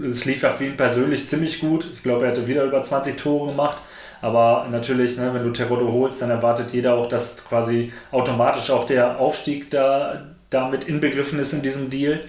[0.01, 1.87] äh, es lief ja für ihn persönlich ziemlich gut.
[1.92, 3.83] Ich glaube, er hätte wieder über 20 Tore gemacht.
[4.20, 8.87] Aber natürlich, ne, wenn du Terodde holst, dann erwartet jeder auch, dass quasi automatisch auch
[8.87, 12.20] der Aufstieg da damit inbegriffen ist in diesem Deal.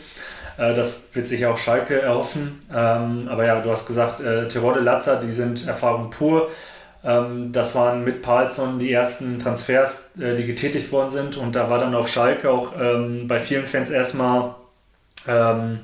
[0.58, 2.62] Äh, das wird sich auch Schalke erhoffen.
[2.74, 6.50] Ähm, aber ja, du hast gesagt, äh, Terodde, Latzer, die sind Erfahrung pur.
[7.04, 11.38] Ähm, das waren mit Palsson die ersten Transfers, äh, die getätigt worden sind.
[11.38, 14.56] Und da war dann auf Schalke auch ähm, bei vielen Fans erstmal
[15.28, 15.80] ähm,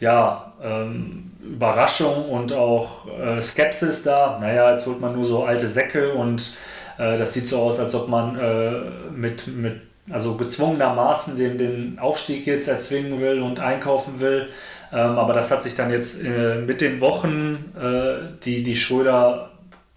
[0.00, 4.38] ja, ähm, Überraschung und auch äh, Skepsis da.
[4.40, 6.56] Naja, jetzt holt man nur so alte Säcke und
[6.98, 8.72] äh, das sieht so aus, als ob man äh,
[9.12, 14.48] mit, mit also gezwungenermaßen den, den Aufstieg jetzt erzwingen will und einkaufen will.
[14.92, 19.50] Ähm, aber das hat sich dann jetzt äh, mit den Wochen, äh, die, die Schröder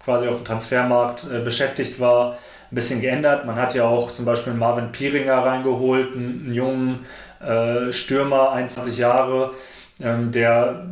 [0.04, 2.38] quasi auf dem Transfermarkt äh, beschäftigt war,
[2.70, 3.46] ein bisschen geändert.
[3.46, 7.06] Man hat ja auch zum Beispiel Marvin Pieringer reingeholt, einen, einen jungen
[7.90, 9.50] Stürmer, 21 Jahre,
[10.00, 10.86] ähm, der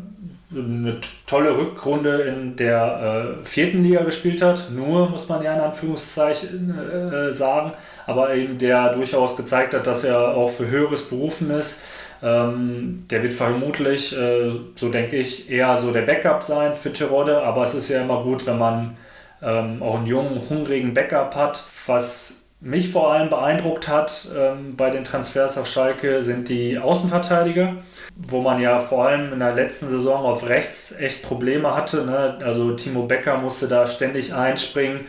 [0.53, 5.61] eine tolle Rückrunde in der äh, vierten Liga gespielt hat, nur muss man ja in
[5.61, 7.73] Anführungszeichen äh, sagen,
[8.07, 11.83] aber eben der durchaus gezeigt hat, dass er auch für Höheres berufen ist.
[12.23, 17.41] Ähm, der wird vermutlich, äh, so denke ich, eher so der Backup sein für Tirode,
[17.43, 18.97] aber es ist ja immer gut, wenn man
[19.43, 21.63] ähm, auch einen jungen, hungrigen Backup hat.
[21.87, 27.77] Was mich vor allem beeindruckt hat ähm, bei den Transfers auf Schalke sind die Außenverteidiger
[28.23, 32.05] wo man ja vor allem in der letzten Saison auf rechts echt Probleme hatte.
[32.05, 32.39] Ne?
[32.45, 35.07] Also Timo Becker musste da ständig einspringen.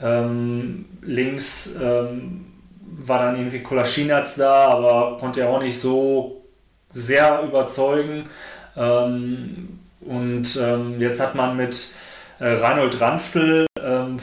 [0.00, 2.46] Ähm, links ähm,
[2.80, 6.44] war dann irgendwie Kolaschinac da, aber konnte ja auch nicht so
[6.92, 8.26] sehr überzeugen.
[8.76, 11.94] Ähm, und ähm, jetzt hat man mit
[12.38, 13.66] äh, Reinhold Ranftl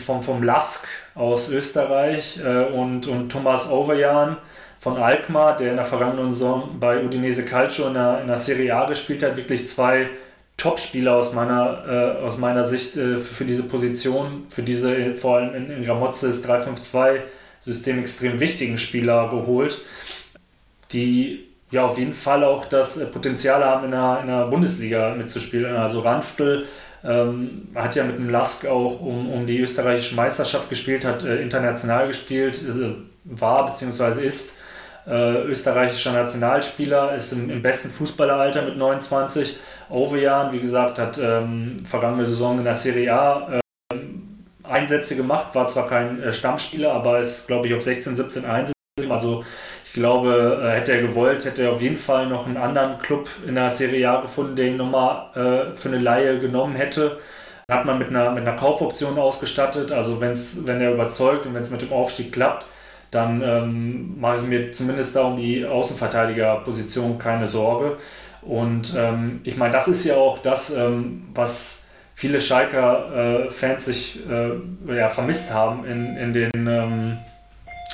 [0.02, 4.38] vom, vom Lask aus Österreich äh, und, und Thomas Overjan
[4.80, 8.76] von Alkmaar, der in der vergangenen Saison bei Udinese Calcio in der, in der Serie
[8.76, 10.10] A gespielt hat, wirklich zwei
[10.58, 15.38] Top-Spieler aus meiner, äh, aus meiner Sicht äh, für, für, diese Position, für diese vor
[15.38, 19.82] allem in, in Ramotzes 3-5-2-System extrem wichtigen Spieler geholt,
[20.92, 25.16] die ja auf jeden Fall auch das äh, Potenzial haben, in der, in der Bundesliga
[25.16, 25.76] mitzuspielen.
[25.76, 26.66] Also Ranftl
[27.04, 31.42] ähm, hat ja mit dem Lask auch um, um die österreichische Meisterschaft gespielt, hat äh,
[31.42, 34.26] international gespielt, äh, war bzw.
[34.26, 34.58] ist
[35.08, 39.58] äh, österreichischer Nationalspieler, ist im, im, besten Fußballeralter mit 29.
[39.90, 43.96] Ovejan, wie gesagt, hat ähm, vergangene Saison in der Serie A äh,
[44.64, 48.74] Einsätze gemacht, war zwar kein äh, Stammspieler, aber ist, glaube ich, auf 16, 17 Einsätze.
[49.10, 49.44] Also
[49.92, 53.28] ich glaube, äh, hätte er gewollt, hätte er auf jeden Fall noch einen anderen Club
[53.46, 57.20] in der Serie A gefunden, der ihn nochmal äh, für eine Laie genommen hätte.
[57.70, 61.62] Hat man mit einer, mit einer Kaufoption ausgestattet, also wenn's, wenn er überzeugt und wenn
[61.62, 62.66] es mit dem Aufstieg klappt,
[63.12, 67.98] dann ähm, mache ich mir zumindest da um die Außenverteidigerposition keine Sorge.
[68.44, 74.22] Und ähm, ich meine, das ist ja auch das, ähm, was viele Schalker-Fans äh, sich
[74.30, 77.18] äh, ja, vermisst haben in, in, den, ähm,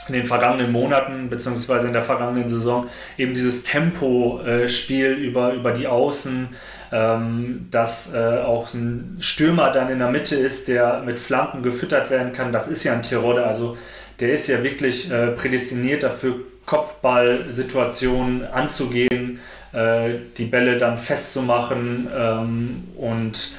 [0.07, 2.87] in den vergangenen Monaten beziehungsweise in der vergangenen Saison.
[3.17, 6.49] Eben dieses Tempo-Spiel äh, über, über die Außen,
[6.91, 12.09] ähm, dass äh, auch ein Stürmer dann in der Mitte ist, der mit Flanken gefüttert
[12.09, 12.51] werden kann.
[12.51, 13.77] Das ist ja ein Tirode, also
[14.19, 19.39] der ist ja wirklich äh, prädestiniert dafür, Kopfballsituationen anzugehen,
[19.73, 23.53] äh, die Bälle dann festzumachen ähm, und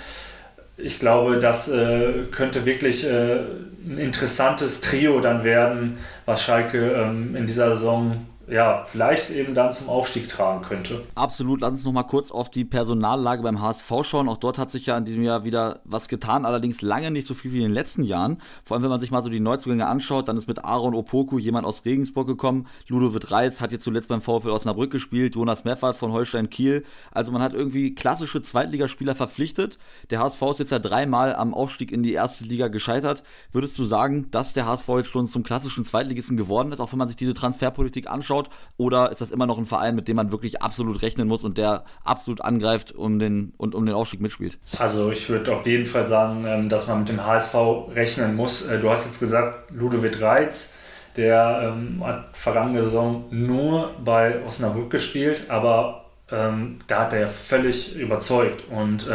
[0.77, 3.41] ich glaube, das äh, könnte wirklich äh,
[3.87, 9.73] ein interessantes Trio dann werden, was Schalke ähm, in dieser Saison ja, vielleicht eben dann
[9.73, 11.05] zum Aufstieg tragen könnte.
[11.15, 11.61] Absolut.
[11.61, 14.29] Lass uns noch mal kurz auf die Personallage beim HSV schauen.
[14.29, 17.35] Auch dort hat sich ja in diesem Jahr wieder was getan, allerdings lange nicht so
[17.35, 18.39] viel wie in den letzten Jahren.
[18.65, 21.39] Vor allem, wenn man sich mal so die Neuzugänge anschaut, dann ist mit Aaron Opoku
[21.39, 22.67] jemand aus Regensburg gekommen.
[22.87, 25.35] Ludovic Reis hat jetzt zuletzt beim VfL Osnabrück gespielt.
[25.35, 26.85] Jonas Meffert von Holstein Kiel.
[27.11, 29.79] Also man hat irgendwie klassische Zweitligaspieler verpflichtet.
[30.11, 33.23] Der HSV ist jetzt ja dreimal am Aufstieg in die erste Liga gescheitert.
[33.53, 36.99] Würdest du sagen, dass der HSV jetzt schon zum klassischen Zweitligisten geworden ist, auch wenn
[36.99, 38.38] man sich diese Transferpolitik anschaut?
[38.39, 38.51] Anschaut?
[38.77, 41.59] Oder ist das immer noch ein Verein, mit dem man wirklich absolut rechnen muss und
[41.59, 44.59] der absolut angreift um den, und um den Aufstieg mitspielt?
[44.79, 47.55] Also ich würde auf jeden Fall sagen, ähm, dass man mit dem HSV
[47.95, 48.67] rechnen muss.
[48.67, 50.75] Äh, du hast jetzt gesagt, Ludovic Reitz,
[51.17, 57.97] der ähm, hat vergangene Saison nur bei Osnabrück gespielt, aber ähm, da hat er völlig
[57.97, 59.09] überzeugt und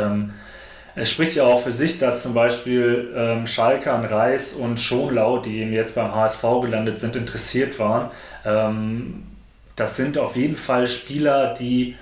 [0.96, 5.40] es spricht ja auch für sich, dass zum Beispiel ähm, Schalke an Reis und Schonlau,
[5.40, 8.12] die eben jetzt beim HSV gelandet sind, interessiert waren.
[8.46, 9.24] Ähm,
[9.76, 11.96] das sind auf jeden Fall Spieler, die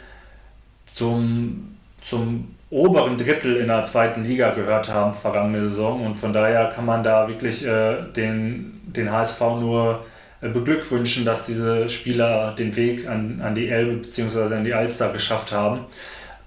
[0.93, 6.67] zum, zum oberen Drittel in der zweiten Liga gehört haben vergangene Saison und von daher
[6.67, 10.05] kann man da wirklich äh, den, den HSV nur
[10.41, 14.55] äh, beglückwünschen, dass diese Spieler den Weg an, an die Elbe bzw.
[14.55, 15.85] an die Alster geschafft haben.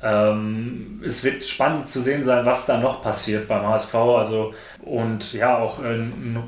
[0.04, 3.94] Ähm, es wird spannend zu sehen sein, was da noch passiert beim HSV.
[3.94, 5.98] Also, und ja, auch äh,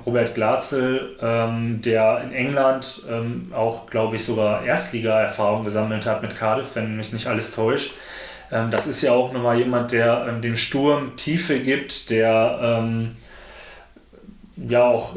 [0.05, 6.37] Robert Glatzel, ähm, der in England ähm, auch, glaube ich, sogar Erstliga-Erfahrung gesammelt hat mit
[6.37, 7.95] Cardiff, wenn mich nicht alles täuscht.
[8.53, 13.17] Ähm, das ist ja auch nochmal jemand, der ähm, dem Sturm Tiefe gibt, der ähm,
[14.69, 15.17] ja auch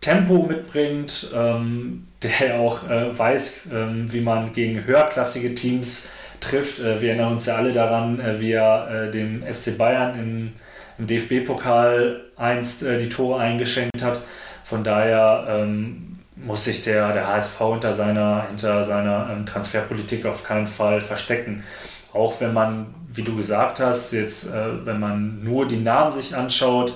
[0.00, 6.10] Tempo mitbringt, der auch äh, weiß, wie man gegen höherklassige Teams
[6.44, 6.80] trifft.
[6.80, 10.52] Äh, wir erinnern uns ja alle daran, äh, wie er äh, dem FC Bayern im,
[10.98, 14.20] im DFB-Pokal einst die Tore eingeschenkt hat.
[14.64, 20.44] Von daher ähm, muss sich der, der HSV hinter seiner, hinter seiner ähm, Transferpolitik auf
[20.44, 21.64] keinen Fall verstecken.
[22.12, 26.36] Auch wenn man, wie du gesagt hast, jetzt, äh, wenn man nur die Namen sich
[26.36, 26.94] anschaut,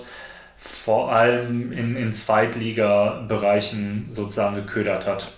[0.57, 5.33] vor allem in, in Zweitliga-Bereichen sozusagen geködert hat.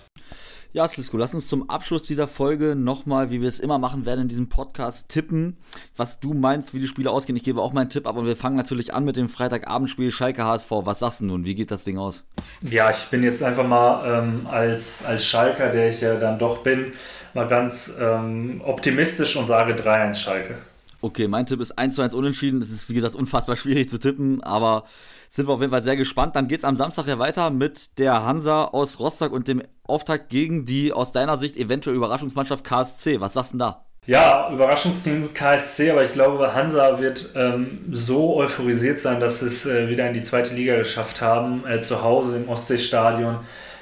[0.73, 4.21] Ja, Slisko, lass uns zum Abschluss dieser Folge nochmal, wie wir es immer machen werden
[4.21, 5.57] in diesem Podcast, tippen,
[5.97, 7.35] was du meinst, wie die Spiele ausgehen.
[7.35, 10.71] Ich gebe auch meinen Tipp, aber wir fangen natürlich an mit dem Freitagabendspiel Schalke HSV.
[10.71, 11.43] Was sagst du nun?
[11.43, 12.23] Wie geht das Ding aus?
[12.61, 16.63] Ja, ich bin jetzt einfach mal ähm, als, als Schalker, der ich ja dann doch
[16.63, 16.93] bin,
[17.33, 20.55] mal ganz ähm, optimistisch und sage 3-1 Schalke.
[21.01, 22.61] Okay, mein Tipp ist 1 zu 1 unentschieden.
[22.61, 24.85] Das ist, wie gesagt, unfassbar schwierig zu tippen, aber
[25.31, 26.35] sind wir auf jeden Fall sehr gespannt.
[26.35, 30.29] Dann geht es am Samstag ja weiter mit der Hansa aus Rostock und dem Auftakt
[30.29, 33.21] gegen die aus deiner Sicht eventuell Überraschungsmannschaft KSC.
[33.21, 33.85] Was sagst du denn da?
[34.07, 39.65] Ja, Überraschungsteam KSC, aber ich glaube, Hansa wird ähm, so euphorisiert sein, dass sie es
[39.65, 43.37] äh, wieder in die zweite Liga geschafft haben, äh, zu Hause im Ostseestadion.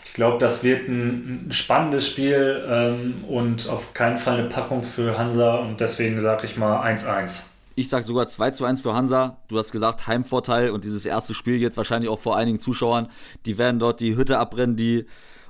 [0.06, 4.84] Ich glaube, das wird ein, ein spannendes Spiel ähm, und auf keinen Fall eine Packung
[4.84, 7.49] für Hansa und deswegen sage ich mal 1-1.
[7.80, 9.38] Ich sage sogar 2 zu 1 für Hansa.
[9.48, 13.08] Du hast gesagt, Heimvorteil und dieses erste Spiel jetzt wahrscheinlich auch vor einigen Zuschauern.
[13.46, 15.06] Die werden dort die Hütte abbrennen, die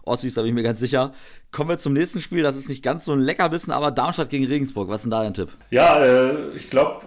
[0.06, 1.12] Ossis, da bin ich mir ganz sicher.
[1.52, 2.44] Kommen wir zum nächsten Spiel.
[2.44, 4.90] Das ist nicht ganz so ein Leckerbissen, aber Darmstadt gegen Regensburg.
[4.90, 5.50] Was ist denn da dein Tipp?
[5.72, 7.02] Ja, äh, ich glaube,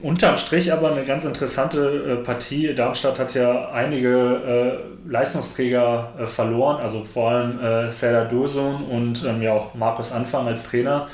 [0.00, 2.72] unterm Strich aber eine ganz interessante äh, Partie.
[2.72, 9.24] Darmstadt hat ja einige äh, Leistungsträger äh, verloren, also vor allem äh, Serdar Dursun und
[9.24, 11.08] ähm, ja auch Markus Anfang als Trainer.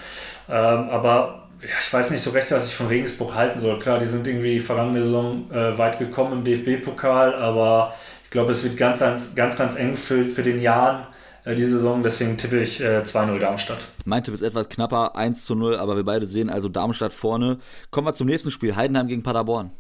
[0.51, 3.78] Ähm, aber ja, ich weiß nicht so recht, was ich von Regensburg halten soll.
[3.78, 7.94] Klar, die sind irgendwie vergangene Saison äh, weit gekommen im DFB-Pokal, aber
[8.24, 11.06] ich glaube, es wird ganz, ganz, ganz, ganz eng für, für den Jahren
[11.44, 12.02] äh, die Saison.
[12.02, 13.78] Deswegen tippe ich äh, 2-0 Darmstadt.
[14.04, 17.59] Mein Tipp ist etwas knapper, 1 zu 0, aber wir beide sehen also Darmstadt vorne.
[17.90, 19.70] Kommen wir zum nächsten Spiel, Heidenheim gegen Paderborn.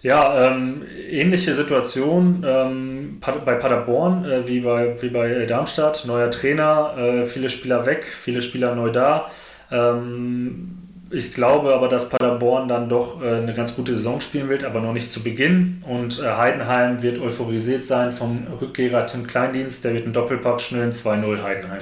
[0.00, 6.04] Ja, ähm, ähnliche Situation ähm, bei Paderborn äh, wie bei, wie bei Darmstadt.
[6.06, 9.30] Neuer Trainer, äh, viele Spieler weg, viele Spieler neu da.
[9.70, 14.64] Ähm, ich glaube aber, dass Paderborn dann doch äh, eine ganz gute Saison spielen wird,
[14.64, 15.82] aber noch nicht zu Beginn.
[15.86, 19.84] Und äh, Heidenheim wird euphorisiert sein vom Rückkehrer Tim Kleindienst.
[19.84, 21.80] Der wird einen Doppelpack schnüren, 2-0 Heidenheim.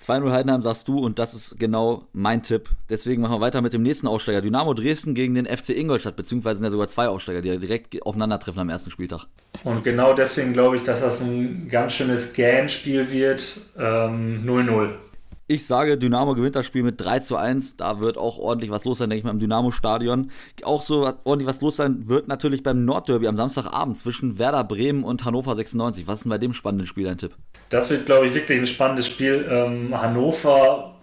[0.00, 2.70] 2-0 Heidenheim sagst du und das ist genau mein Tipp.
[2.88, 4.40] Deswegen machen wir weiter mit dem nächsten Aussteiger.
[4.40, 8.60] Dynamo Dresden gegen den FC Ingolstadt, beziehungsweise sind ja sogar zwei Aussteiger, die direkt aufeinandertreffen
[8.60, 9.26] am ersten Spieltag.
[9.64, 13.40] Und genau deswegen glaube ich, dass das ein ganz schönes Gan-Spiel wird.
[13.76, 13.76] 0-0.
[13.78, 14.98] Ähm,
[15.50, 17.76] ich sage, Dynamo gewinnt das Spiel mit 3 zu 1.
[17.76, 20.30] Da wird auch ordentlich was los sein, denke ich mal, im Dynamo-Stadion.
[20.62, 25.04] Auch so ordentlich was los sein wird natürlich beim Nordderby am Samstagabend zwischen Werder Bremen
[25.04, 26.06] und Hannover 96.
[26.06, 27.34] Was ist denn bei dem spannenden Spiel dein Tipp?
[27.70, 29.46] Das wird, glaube ich, wirklich ein spannendes Spiel.
[29.50, 30.94] Ähm, Hannover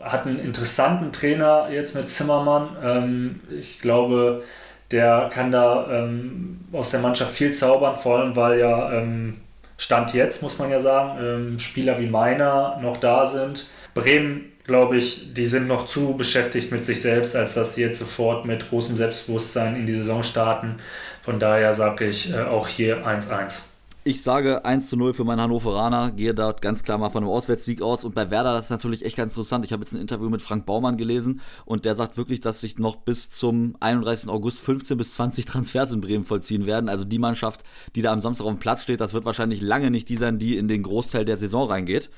[0.00, 2.76] hat einen interessanten Trainer jetzt mit Zimmermann.
[2.82, 4.42] Ähm, ich glaube,
[4.90, 9.36] der kann da ähm, aus der Mannschaft viel zaubern, vor allem weil ja ähm,
[9.76, 14.96] Stand jetzt, muss man ja sagen, ähm, Spieler wie meiner noch da sind Bremen, glaube
[14.96, 18.68] ich, die sind noch zu beschäftigt mit sich selbst, als dass sie jetzt sofort mit
[18.68, 20.76] großem Selbstbewusstsein in die Saison starten.
[21.22, 23.71] Von daher sage ich äh, auch hier 1-1.
[24.04, 27.30] Ich sage 1 zu 0 für meinen Hannoveraner, gehe dort ganz klar mal von einem
[27.30, 28.02] Auswärtssieg aus.
[28.02, 29.64] Und bei Werder, das ist natürlich echt ganz interessant.
[29.64, 32.78] Ich habe jetzt ein Interview mit Frank Baumann gelesen und der sagt wirklich, dass sich
[32.78, 34.28] noch bis zum 31.
[34.28, 36.88] August 15 bis 20 Transfers in Bremen vollziehen werden.
[36.88, 37.62] Also die Mannschaft,
[37.94, 40.40] die da am Samstag auf dem Platz steht, das wird wahrscheinlich lange nicht die sein,
[40.40, 42.10] die in den Großteil der Saison reingeht.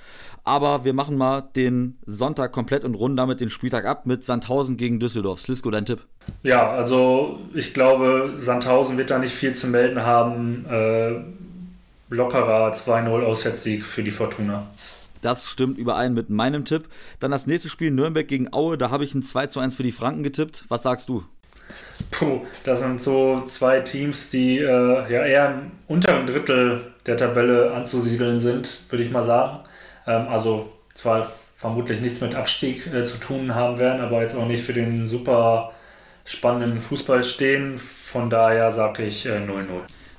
[0.43, 4.78] Aber wir machen mal den Sonntag komplett und runden damit den Spieltag ab mit Sandhausen
[4.78, 5.41] gegen Düsseldorf.
[5.41, 6.07] Slisko, dein Tipp?
[6.45, 10.64] Ja, also ich glaube, Sandhausen wird da nicht viel zu melden haben.
[10.70, 11.45] Äh
[12.11, 14.66] lockerer 2-0 Auswärtssieg für die Fortuna.
[15.22, 16.84] Das stimmt überein mit meinem Tipp.
[17.18, 18.76] Dann das nächste Spiel Nürnberg gegen Aue.
[18.76, 20.66] Da habe ich ein 2 zu 1 für die Franken getippt.
[20.68, 21.24] Was sagst du?
[22.11, 27.72] Puh, das sind so zwei Teams, die äh, ja eher im unteren Drittel der Tabelle
[27.72, 29.61] anzusiedeln sind, würde ich mal sagen.
[30.07, 34.46] Ähm, also zwar vermutlich nichts mit Abstieg äh, zu tun haben werden, aber jetzt auch
[34.46, 35.72] nicht für den super
[36.26, 37.78] spannenden Fußball stehen.
[37.78, 39.66] Von daher sage ich 0-0.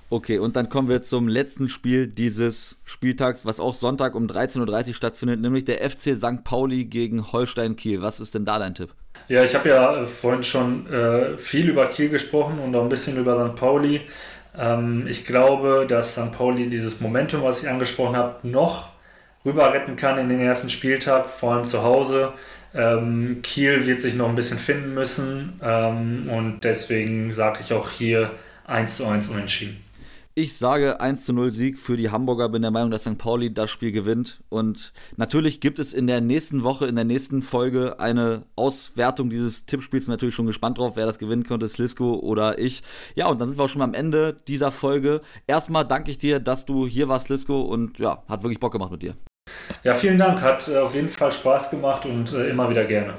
[0.09, 4.87] Okay, und dann kommen wir zum letzten Spiel dieses Spieltags, was auch Sonntag um 13.30
[4.87, 6.43] Uhr stattfindet, nämlich der FC St.
[6.43, 8.03] Pauli gegen Holstein Kiel.
[8.03, 8.91] Was ist denn da dein Tipp?
[9.27, 12.89] Ja, ich habe ja äh, vorhin schon äh, viel über Kiel gesprochen und auch ein
[12.89, 13.55] bisschen über St.
[13.55, 14.01] Pauli.
[14.55, 16.31] Ähm, ich glaube, dass St.
[16.31, 18.89] Pauli dieses Momentum, was ich angesprochen habe, noch
[19.43, 22.33] rüber retten kann in den ersten Spieltag, vor allem zu Hause.
[22.75, 27.89] Ähm, Kiel wird sich noch ein bisschen finden müssen ähm, und deswegen sage ich auch
[27.89, 28.31] hier
[28.67, 29.84] 1 zu 1 unentschieden.
[30.37, 33.17] Ich sage 1 zu 0 Sieg für die Hamburger, bin der Meinung, dass St.
[33.17, 34.41] Pauli das Spiel gewinnt.
[34.49, 39.65] Und natürlich gibt es in der nächsten Woche, in der nächsten Folge eine Auswertung dieses
[39.65, 40.09] Tippspiels.
[40.09, 42.83] Natürlich schon gespannt drauf, wer das gewinnen könnte, Slisko oder ich.
[43.15, 45.21] Ja, und dann sind wir auch schon am Ende dieser Folge.
[45.47, 48.91] Erstmal danke ich dir, dass du hier warst, Slisko, und ja, hat wirklich Bock gemacht
[48.91, 49.15] mit dir.
[49.83, 50.41] Ja, vielen Dank.
[50.41, 53.13] Hat äh, auf jeden Fall Spaß gemacht und äh, immer wieder gerne.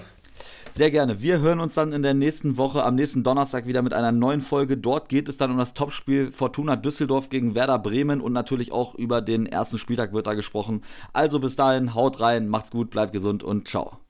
[0.76, 1.22] Sehr gerne.
[1.22, 4.42] Wir hören uns dann in der nächsten Woche, am nächsten Donnerstag wieder mit einer neuen
[4.42, 4.76] Folge.
[4.76, 8.94] Dort geht es dann um das Topspiel Fortuna Düsseldorf gegen Werder Bremen und natürlich auch
[8.94, 10.82] über den ersten Spieltag wird da gesprochen.
[11.14, 14.00] Also bis dahin, haut rein, macht's gut, bleibt gesund und ciao.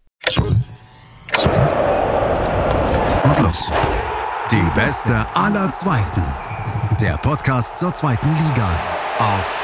[3.23, 3.71] Und los.
[4.51, 6.25] Die beste aller Zweiten.
[7.01, 8.69] Der Podcast zur zweiten Liga.
[9.21, 9.63] Auf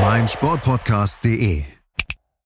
[0.00, 1.79] meinsportpodcast.de